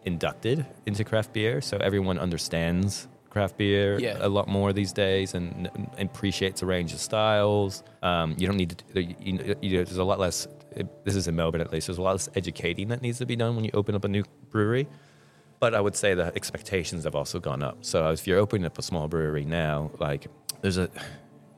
[0.05, 4.17] inducted into craft beer, so everyone understands craft beer Yeah.
[4.21, 7.83] a lot more these days and, and appreciates a range of styles.
[8.03, 9.03] Um, you don't need to.
[9.03, 10.49] You, you, you, there's a lot less.
[11.05, 11.87] This is in Melbourne at least.
[11.89, 14.09] There's a lot less educating that needs to be done when you open up a
[14.09, 14.89] new brewery.
[15.61, 17.79] But I would say the expectations have also gone up.
[17.85, 20.29] So if you're opening up a small brewery now, like
[20.63, 20.89] there's a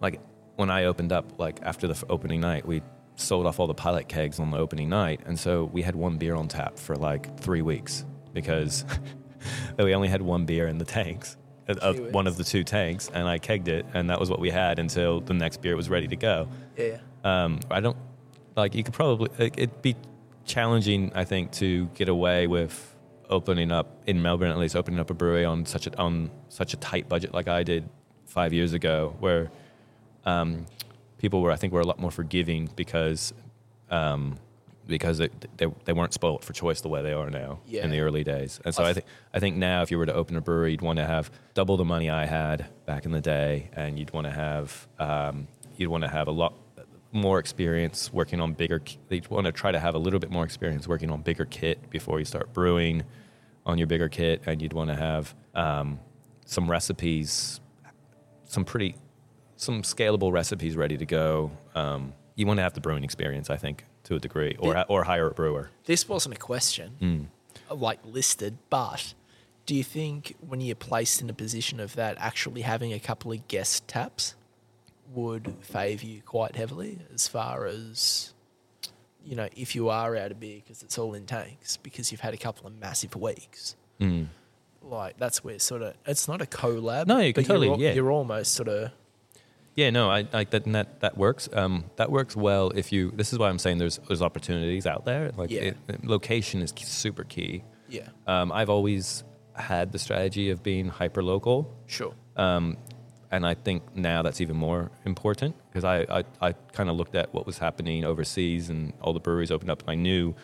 [0.00, 0.20] like
[0.56, 2.82] when I opened up, like after the opening night, we
[3.20, 6.18] sold off all the pilot kegs on the opening night, and so we had one
[6.18, 8.84] beer on tap for like three weeks because
[9.78, 11.36] we only had one beer in the tanks.
[11.68, 14.50] Of one of the two tanks, and I kegged it, and that was what we
[14.50, 16.48] had until the next beer was ready to go.
[16.76, 16.98] Yeah.
[17.22, 17.96] Um, I don't
[18.56, 19.94] like you could probably it, it'd be
[20.44, 22.96] challenging, I think, to get away with
[23.28, 26.74] opening up in Melbourne at least opening up a brewery on such a on such
[26.74, 27.88] a tight budget like I did
[28.26, 29.50] five years ago, where
[30.24, 30.66] um,
[31.20, 33.32] people were I think were a lot more forgiving because
[33.90, 34.38] um,
[34.86, 37.84] because it, they they weren't spoiled for choice the way they are now Yeah.
[37.84, 40.14] in the early days, and so I think I think now if you were to
[40.14, 43.20] open a brewery, you'd want to have double the money I had back in the
[43.20, 45.46] day, and you'd want to have um,
[45.76, 46.54] you'd want to have a lot
[47.12, 48.80] more experience working on bigger.
[49.10, 51.90] You'd want to try to have a little bit more experience working on bigger kit
[51.90, 53.02] before you start brewing
[53.66, 55.98] on your bigger kit, and you'd want to have um,
[56.46, 57.60] some recipes,
[58.44, 58.94] some pretty,
[59.60, 61.50] some scalable recipes ready to go.
[61.74, 65.04] Um, you want to have the brewing experience, I think, to a degree, or or
[65.04, 65.70] hire a brewer.
[65.84, 67.26] This wasn't a question, Mm.
[67.78, 69.14] like listed, but
[69.66, 73.30] do you think when you're placed in a position of that, actually having a couple
[73.32, 74.34] of guest taps
[75.12, 78.32] would favour you quite heavily as far as,
[79.24, 82.20] you know, if you are out of beer because it's all in tanks because you've
[82.22, 83.76] had a couple of massive weeks?
[84.00, 84.28] Mm.
[84.82, 87.06] Like, that's where sort of, it's not a collab.
[87.06, 87.92] No, you can but you're totally, yeah.
[87.92, 88.90] You're almost sort of,
[89.80, 90.64] Yeah, no, I like that.
[90.76, 91.48] That that works.
[91.60, 93.10] Um, that works well if you.
[93.20, 95.24] This is why I'm saying there's there's opportunities out there.
[95.40, 95.70] Like Yeah.
[95.70, 95.76] it,
[96.16, 97.52] location is super key.
[97.88, 99.24] yeah, Um, I've always
[99.54, 101.56] had the strategy of being hyper local.
[101.86, 102.14] sure.
[102.36, 102.76] Um,
[103.34, 107.14] and I think now that's even more important because I, I, I kind of looked
[107.22, 109.80] at what was happening overseas and all the breweries opened up.
[109.82, 110.34] And I knew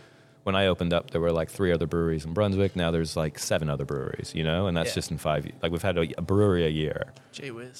[0.44, 2.76] when I opened up, there were like three other breweries in Brunswick.
[2.76, 4.94] Now there's like seven other breweries, you know, and that's Yeah.
[5.00, 5.42] just in five.
[5.62, 7.12] Like we've had a, a brewery a year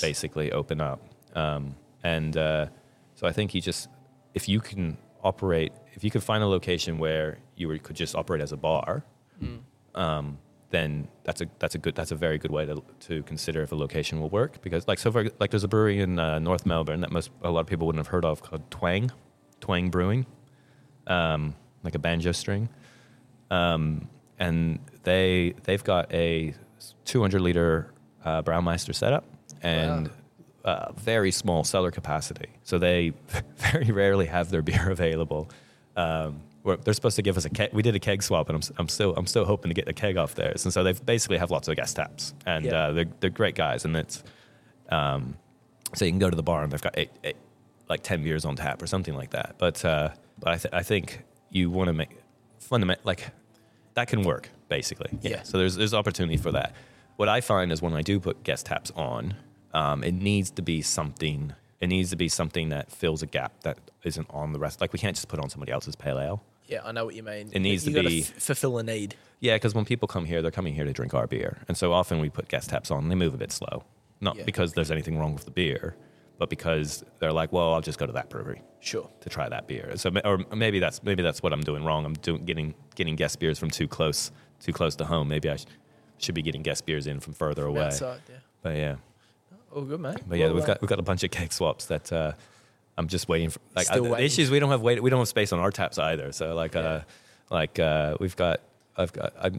[0.00, 1.00] basically open up.
[1.36, 2.66] Um, and uh,
[3.14, 3.88] so I think you just,
[4.34, 8.14] if you can operate, if you could find a location where you were, could just
[8.16, 9.04] operate as a bar,
[9.42, 9.60] Mm.
[9.94, 10.38] um,
[10.70, 13.70] then that's a that's a good that's a very good way to to consider if
[13.70, 14.60] a location will work.
[14.62, 17.50] Because like so far like there's a brewery in uh, North Melbourne that most a
[17.50, 19.12] lot of people wouldn't have heard of called Twang,
[19.60, 20.24] Twang Brewing,
[21.06, 22.68] um, like a banjo string,
[23.50, 24.08] um,
[24.38, 26.54] and they they've got a
[27.04, 27.92] 200 liter
[28.24, 29.24] uh, Braumeister setup.
[29.62, 30.10] And
[30.66, 33.12] uh, very small cellar capacity, so they
[33.72, 35.48] very rarely have their beer available.
[35.96, 36.42] Um,
[36.82, 37.70] they're supposed to give us a keg.
[37.72, 39.92] We did a keg swap, and I'm, I'm still I'm still hoping to get the
[39.92, 40.64] keg off theirs.
[40.64, 42.72] And so they basically have lots of guest taps, and Yeah.
[42.88, 43.84] uh, they're they're great guys.
[43.84, 44.24] And it's
[44.90, 45.36] um,
[45.94, 47.36] so you can go to the bar and they've got eight, eight,
[47.88, 49.54] like ten beers on tap or something like that.
[49.58, 50.08] But uh,
[50.40, 52.10] but I th- I think you want to make
[52.58, 53.30] fundament like
[53.94, 54.48] that can work.
[54.68, 55.10] basically.
[55.22, 55.30] Yeah.
[55.30, 55.42] Yeah.
[55.44, 56.74] So there's there's opportunity for that.
[57.14, 59.36] What I find is when I do put guest taps on,
[59.76, 61.52] um, it needs to be something.
[61.80, 64.80] It needs to be something that fills a gap that isn't on the rest.
[64.80, 66.42] Like we can't just put on somebody else's pale ale.
[66.66, 67.50] Yeah, I know what you mean.
[67.52, 69.14] It needs you to be- f- fulfill a need.
[69.40, 71.92] Yeah, because when people come here, they're coming here to drink our beer, and so
[71.92, 73.08] often we put guest taps on.
[73.08, 73.84] They move a bit slow,
[74.20, 74.44] not Yeah.
[74.44, 75.94] because there's anything wrong with the beer,
[76.38, 79.08] but because they're like, well, I'll just go to that brewery Sure.
[79.20, 79.92] to try that beer.
[79.96, 82.04] So, or maybe that's maybe that's what I'm doing wrong.
[82.06, 85.28] I'm doing getting getting guest beers from too close too close to home.
[85.28, 85.66] Maybe I sh-
[86.18, 87.84] should be getting guest beers in from further away.
[87.86, 88.36] Outside, yeah.
[88.62, 88.96] But yeah,
[89.76, 90.16] All good, mate.
[90.26, 92.32] but yeah, Well, we've uh, got we've got a bunch of keg swaps that uh,
[92.96, 93.60] I'm just waiting for.
[93.74, 94.26] Like I, Still the waiting.
[94.26, 96.32] issue is we don't have wait, we don't have space on our taps either.
[96.32, 97.00] So like uh,
[97.50, 98.60] like uh, we've got
[98.96, 99.50] I've got I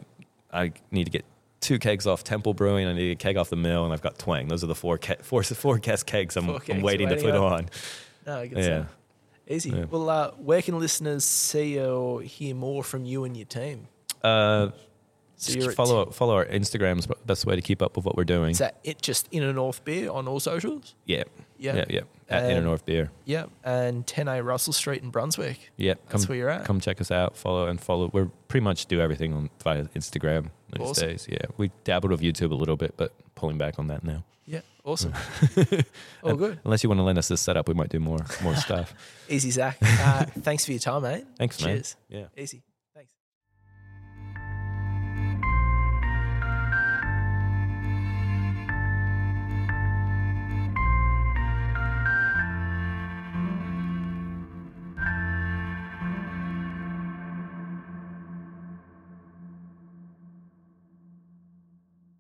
[0.51, 1.23] I need to get
[1.61, 2.87] two kegs off Temple Brewing.
[2.87, 4.47] I need a keg off the mill, and I've got Twang.
[4.47, 7.15] Those are the four ke- four four guest kegs I'm, Four I'm kegs waiting to
[7.15, 7.51] waiting put up.
[7.51, 7.69] on.
[8.25, 8.63] No, good Yeah.
[8.63, 8.95] stuff.
[9.49, 9.71] Easy.
[9.71, 13.87] Well, uh, where can listeners see or hear more from you and your team?
[14.21, 14.69] Uh,
[15.39, 17.95] So just you're at- follow follow our Instagram is the best way to keep up
[17.95, 18.51] with what we're doing.
[18.51, 19.01] Is that it?
[19.01, 20.95] Just Inner North Beer on all socials?
[21.05, 21.23] yeah,
[21.59, 21.75] Yeah.
[21.75, 22.01] yeah, yeah.
[22.29, 23.11] At Um, Inner North Beer.
[23.25, 23.45] Yeah.
[23.63, 25.71] And 10A Russell Street in Brunswick.
[25.77, 26.65] Yeah, come That's where you're at.
[26.65, 27.37] come check us out.
[27.37, 28.09] Follow and follow.
[28.11, 31.07] We're pretty much do everything on via Instagram these Awesome.
[31.09, 31.27] days.
[31.29, 34.23] Yeah, we dabbled with YouTube a little bit, but pulling back on that now.
[34.45, 34.61] Yeah.
[34.83, 35.13] Awesome.
[36.23, 36.59] all good.
[36.63, 38.93] Unless you want to lend us this setup, we might do more more stuff.
[39.29, 39.77] Easy, Zack.
[39.81, 41.25] Uh, thanks for your time, mate.
[41.37, 41.75] Thanks, man.
[41.75, 41.95] Cheers.
[42.09, 42.25] Yeah.
[42.37, 42.63] Easy.